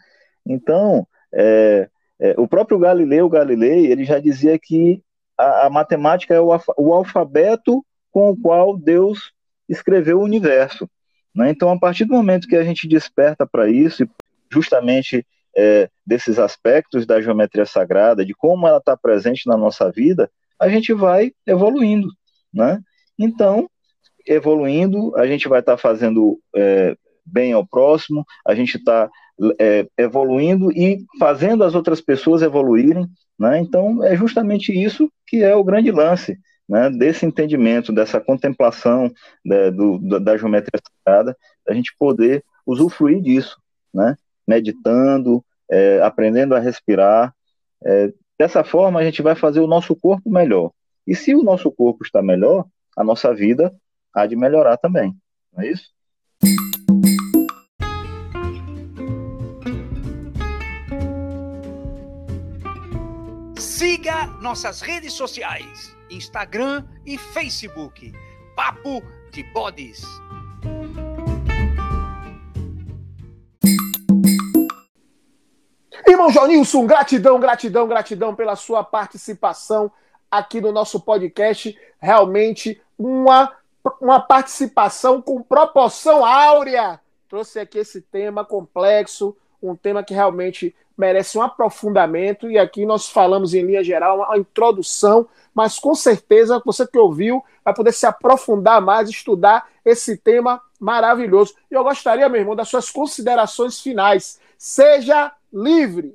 Então, 0.46 1.06
é, 1.32 1.88
é, 2.18 2.34
o 2.36 2.48
próprio 2.48 2.78
Galileu 2.78 3.28
Galilei, 3.28 3.86
ele 3.86 4.04
já 4.04 4.18
dizia 4.18 4.58
que 4.58 5.02
a, 5.38 5.66
a 5.66 5.70
matemática 5.70 6.34
é 6.34 6.40
o, 6.40 6.48
o 6.76 6.92
alfabeto 6.92 7.84
com 8.10 8.30
o 8.30 8.36
qual 8.36 8.76
Deus 8.76 9.32
escreveu 9.68 10.18
o 10.18 10.24
universo. 10.24 10.90
Né? 11.34 11.50
Então, 11.50 11.70
a 11.70 11.78
partir 11.78 12.04
do 12.04 12.14
momento 12.14 12.48
que 12.48 12.56
a 12.56 12.64
gente 12.64 12.88
desperta 12.88 13.46
para 13.46 13.70
isso, 13.70 14.08
justamente 14.50 15.24
é, 15.56 15.88
desses 16.04 16.38
aspectos 16.38 17.06
da 17.06 17.20
geometria 17.20 17.64
sagrada, 17.64 18.24
de 18.24 18.34
como 18.34 18.66
ela 18.66 18.78
está 18.78 18.96
presente 18.96 19.46
na 19.46 19.56
nossa 19.56 19.90
vida, 19.90 20.30
a 20.58 20.68
gente 20.68 20.92
vai 20.92 21.32
evoluindo. 21.46 22.08
Né? 22.52 22.80
Então, 23.18 23.70
evoluindo, 24.26 25.16
a 25.16 25.26
gente 25.26 25.48
vai 25.48 25.60
estar 25.60 25.72
tá 25.72 25.78
fazendo 25.78 26.38
é, 26.54 26.96
bem 27.24 27.52
ao 27.52 27.66
próximo, 27.66 28.24
a 28.46 28.54
gente 28.54 28.76
está 28.76 29.08
é, 29.58 29.86
evoluindo 29.96 30.70
e 30.72 31.04
fazendo 31.18 31.64
as 31.64 31.74
outras 31.74 32.00
pessoas 32.00 32.42
evoluírem. 32.42 33.06
Né? 33.38 33.58
Então, 33.58 34.04
é 34.04 34.16
justamente 34.16 34.72
isso 34.72 35.10
que 35.26 35.42
é 35.42 35.54
o 35.54 35.64
grande 35.64 35.90
lance 35.90 36.38
né, 36.68 36.88
desse 36.88 37.26
entendimento, 37.26 37.92
dessa 37.92 38.20
contemplação 38.20 39.10
né, 39.44 39.70
do, 39.70 39.98
da 40.20 40.36
geometria 40.36 40.80
sagrada, 41.04 41.36
a 41.68 41.74
gente 41.74 41.92
poder 41.98 42.44
usufruir 42.64 43.20
disso, 43.20 43.56
né, 43.92 44.16
meditando, 44.46 45.44
é, 45.68 46.00
aprendendo 46.00 46.54
a 46.54 46.60
respirar. 46.60 47.34
É, 47.84 48.12
dessa 48.38 48.62
forma, 48.62 49.00
a 49.00 49.04
gente 49.04 49.20
vai 49.20 49.34
fazer 49.34 49.58
o 49.58 49.66
nosso 49.66 49.96
corpo 49.96 50.30
melhor. 50.30 50.70
E 51.06 51.14
se 51.14 51.34
o 51.34 51.42
nosso 51.42 51.72
corpo 51.72 52.04
está 52.04 52.22
melhor, 52.22 52.64
a 52.96 53.02
nossa 53.02 53.34
vida 53.34 53.74
há 54.14 54.26
de 54.26 54.36
melhorar 54.36 54.76
também. 54.76 55.14
Não 55.52 55.62
é 55.62 55.70
isso? 55.70 55.90
Siga 63.58 64.26
nossas 64.40 64.80
redes 64.80 65.12
sociais 65.12 65.96
Instagram 66.10 66.84
e 67.06 67.16
Facebook. 67.16 68.12
Papo 68.56 69.02
de 69.30 69.42
Bodes. 69.52 70.02
Irmão 76.06 76.30
Jonilson, 76.30 76.86
gratidão, 76.86 77.38
gratidão, 77.38 77.86
gratidão 77.86 78.34
pela 78.34 78.56
sua 78.56 78.82
participação 78.82 79.90
aqui 80.30 80.60
no 80.60 80.72
nosso 80.72 81.00
podcast. 81.00 81.78
Realmente 82.00 82.82
uma, 82.98 83.54
uma 84.00 84.20
participação 84.20 85.20
com 85.20 85.42
proporção 85.42 86.24
áurea. 86.24 87.00
Trouxe 87.28 87.60
aqui 87.60 87.78
esse 87.78 88.00
tema 88.00 88.44
complexo, 88.44 89.36
um 89.62 89.76
tema 89.76 90.02
que 90.02 90.14
realmente 90.14 90.74
merece 90.96 91.38
um 91.38 91.42
aprofundamento. 91.42 92.50
E 92.50 92.58
aqui 92.58 92.84
nós 92.84 93.08
falamos 93.08 93.54
em 93.54 93.62
linha 93.62 93.84
geral, 93.84 94.18
uma 94.18 94.38
introdução 94.38 95.28
mas 95.54 95.78
com 95.78 95.94
certeza 95.94 96.62
você 96.64 96.86
que 96.86 96.98
ouviu 96.98 97.42
vai 97.64 97.74
poder 97.74 97.92
se 97.92 98.06
aprofundar 98.06 98.80
mais, 98.80 99.08
estudar 99.08 99.68
esse 99.84 100.16
tema 100.16 100.60
maravilhoso. 100.78 101.54
E 101.70 101.74
eu 101.74 101.84
gostaria, 101.84 102.28
meu 102.28 102.40
irmão, 102.40 102.56
das 102.56 102.68
suas 102.68 102.90
considerações 102.90 103.80
finais. 103.80 104.40
Seja 104.56 105.32
livre. 105.52 106.14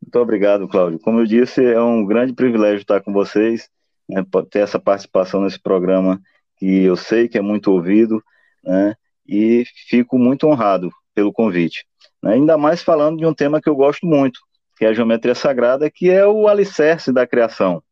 Muito 0.00 0.18
obrigado, 0.18 0.68
Cláudio. 0.68 0.98
Como 0.98 1.20
eu 1.20 1.26
disse, 1.26 1.64
é 1.64 1.80
um 1.80 2.04
grande 2.04 2.32
privilégio 2.32 2.82
estar 2.82 3.00
com 3.00 3.12
vocês, 3.12 3.68
né, 4.08 4.24
ter 4.50 4.60
essa 4.60 4.78
participação 4.78 5.42
nesse 5.42 5.58
programa 5.58 6.20
que 6.62 6.84
eu 6.84 6.94
sei 6.94 7.26
que 7.26 7.36
é 7.36 7.40
muito 7.40 7.72
ouvido, 7.72 8.22
né, 8.62 8.94
e 9.26 9.64
fico 9.88 10.16
muito 10.16 10.46
honrado 10.46 10.92
pelo 11.12 11.32
convite. 11.32 11.84
Né, 12.22 12.34
ainda 12.34 12.56
mais 12.56 12.80
falando 12.84 13.18
de 13.18 13.26
um 13.26 13.34
tema 13.34 13.60
que 13.60 13.68
eu 13.68 13.74
gosto 13.74 14.06
muito, 14.06 14.38
que 14.76 14.84
é 14.84 14.88
a 14.88 14.92
geometria 14.92 15.34
sagrada, 15.34 15.90
que 15.90 16.08
é 16.08 16.24
o 16.24 16.46
alicerce 16.46 17.12
da 17.12 17.26
criação. 17.26 17.82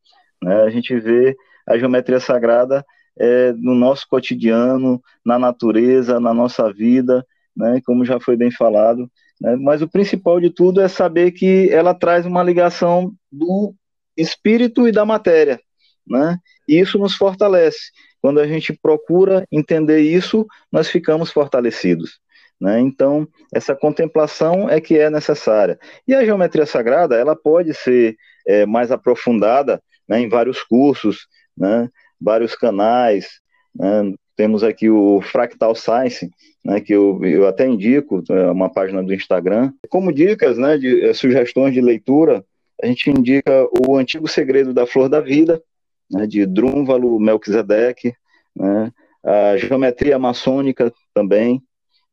Né? 0.41 0.55
A 0.63 0.71
gente 0.71 0.97
vê 1.01 1.37
a 1.67 1.77
geometria 1.77 2.21
sagrada 2.21 2.87
é, 3.19 3.53
no 3.55 3.75
nosso 3.75 4.07
cotidiano, 4.09 5.03
na 5.27 5.37
natureza, 5.37 6.21
na 6.21 6.33
nossa 6.33 6.73
vida, 6.73 7.27
né? 7.57 7.81
como 7.85 8.05
já 8.05 8.21
foi 8.21 8.37
bem 8.37 8.53
falado. 8.53 9.11
Né? 9.41 9.57
Mas 9.57 9.83
o 9.83 9.89
principal 9.89 10.41
de 10.41 10.49
tudo 10.49 10.81
é 10.81 10.87
saber 10.87 11.33
que 11.33 11.69
ela 11.73 11.93
traz 11.93 12.25
uma 12.25 12.45
ligação 12.45 13.13
do 13.33 13.75
espírito 14.17 14.87
e 14.87 14.93
da 14.93 15.05
matéria. 15.05 15.61
Né? 16.07 16.39
E 16.69 16.79
isso 16.79 16.99
nos 16.99 17.17
fortalece. 17.17 17.91
Quando 18.21 18.41
a 18.41 18.47
gente 18.47 18.73
procura 18.73 19.45
entender 19.51 20.01
isso, 20.01 20.47
nós 20.71 20.89
ficamos 20.89 21.31
fortalecidos. 21.31 22.21
Né? 22.61 22.79
Então, 22.81 23.27
essa 23.53 23.75
contemplação 23.75 24.69
é 24.69 24.81
que 24.81 24.99
é 24.99 25.09
necessária. 25.09 25.79
E 26.07 26.15
a 26.15 26.25
geometria 26.25 26.67
sagrada, 26.67 27.17
ela 27.17 27.35
pode 27.35 27.73
ser 27.73 28.17
é, 28.47 28.67
mais 28.67 28.93
aprofundada 28.93 29.83
né, 30.07 30.21
em 30.21 30.29
vários 30.29 30.63
cursos, 30.63 31.27
né, 31.57 31.89
vários 32.21 32.55
canais. 32.55 33.41
Né, 33.75 34.13
temos 34.37 34.63
aqui 34.63 34.91
o 34.91 35.23
Fractal 35.23 35.75
Science, 35.75 36.31
né, 36.65 36.81
que 36.81 36.93
eu, 36.93 37.19
eu 37.25 37.47
até 37.47 37.67
indico, 37.67 38.23
é 38.29 38.51
uma 38.51 38.69
página 38.69 39.03
do 39.03 39.15
Instagram. 39.15 39.73
Como 39.89 40.13
dicas, 40.13 40.59
né, 40.59 40.77
de 40.77 41.07
é, 41.07 41.15
sugestões 41.15 41.73
de 41.73 41.81
leitura, 41.81 42.45
a 42.83 42.87
gente 42.87 43.11
indica 43.11 43.67
o 43.87 43.97
Antigo 43.97 44.27
Segredo 44.27 44.75
da 44.75 44.87
Flor 44.87 45.09
da 45.09 45.21
Vida, 45.21 45.63
né, 46.11 46.27
de 46.27 46.45
Drúnvalo 46.47 47.19
Melquisedeque, 47.19 48.15
né, 48.55 48.93
a 49.25 49.57
Geometria 49.57 50.19
Maçônica 50.19 50.93
também, 51.15 51.63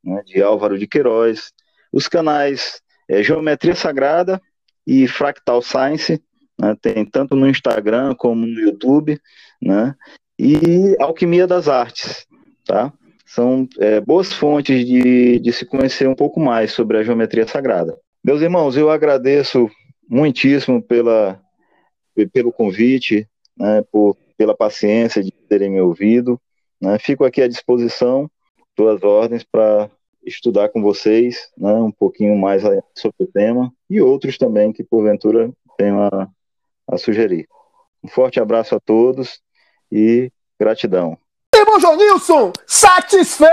né, 0.04 0.22
de 0.26 0.41
Álvaro 0.41 0.78
de 0.78 0.88
Queiroz, 0.88 1.52
os 1.91 2.08
canais 2.08 2.82
é, 3.10 3.24
Geometria 3.24 3.76
Sagrada 3.76 4.41
e 4.86 5.08
Fractal 5.08 5.62
Science, 5.62 6.22
né? 6.60 6.76
tem 6.82 7.06
tanto 7.06 7.36
no 7.36 7.48
Instagram 7.48 8.16
como 8.16 8.45
no 8.45 8.60
YouTube, 8.60 9.20
né? 9.62 9.95
e 10.38 10.95
Alquimia 11.00 11.48
das 11.48 11.68
Artes, 11.68 12.28
tá? 12.66 12.93
São 13.26 13.68
é, 13.80 14.00
boas 14.00 14.32
fontes 14.32 14.86
de, 14.86 15.39
de 15.39 15.52
se 15.52 15.66
conhecer 15.66 16.08
um 16.08 16.16
pouco 16.16 16.39
mais 16.39 16.72
sobre 16.72 16.98
a 16.98 17.04
geometria 17.04 17.48
sagrada. 17.48 17.98
Meus 18.24 18.41
irmãos, 18.41 18.78
eu 18.78 18.89
agradeço 18.89 19.70
muitíssimo 20.08 20.82
pela, 20.82 21.41
pelo 22.32 22.54
convite, 22.54 23.28
né, 23.58 23.84
por, 23.91 24.16
pela 24.38 24.55
paciência 24.55 25.24
de 25.24 25.32
terem 25.32 25.70
me 25.72 25.82
ouvido. 25.82 26.39
Né, 26.82 26.97
fico 26.99 27.26
aqui 27.26 27.41
à 27.41 27.47
disposição, 27.47 28.30
duas 28.76 29.03
ordens 29.03 29.43
para 29.43 29.89
estudar 30.26 30.70
com 30.70 30.82
vocês 30.82 31.49
né, 31.58 31.74
um 31.74 31.91
pouquinho 31.91 32.38
mais 32.38 32.62
sobre 32.95 33.24
o 33.24 33.28
tema 33.28 33.74
e 33.89 34.01
outros 34.01 34.38
também 34.38 34.74
que 34.74 34.84
porventura 34.84 35.51
tenham 35.78 36.03
a, 36.03 36.28
a 36.88 36.97
sugerir. 36.97 37.47
Um 38.03 38.08
forte 38.08 38.39
abraço 38.39 38.76
a 38.76 38.80
todos 38.80 39.41
e 39.91 40.32
gratidão. 40.60 41.18
Irmão 41.55 41.80
João 41.80 41.97
Nilson, 41.97 42.51
satisfeito! 42.66 43.47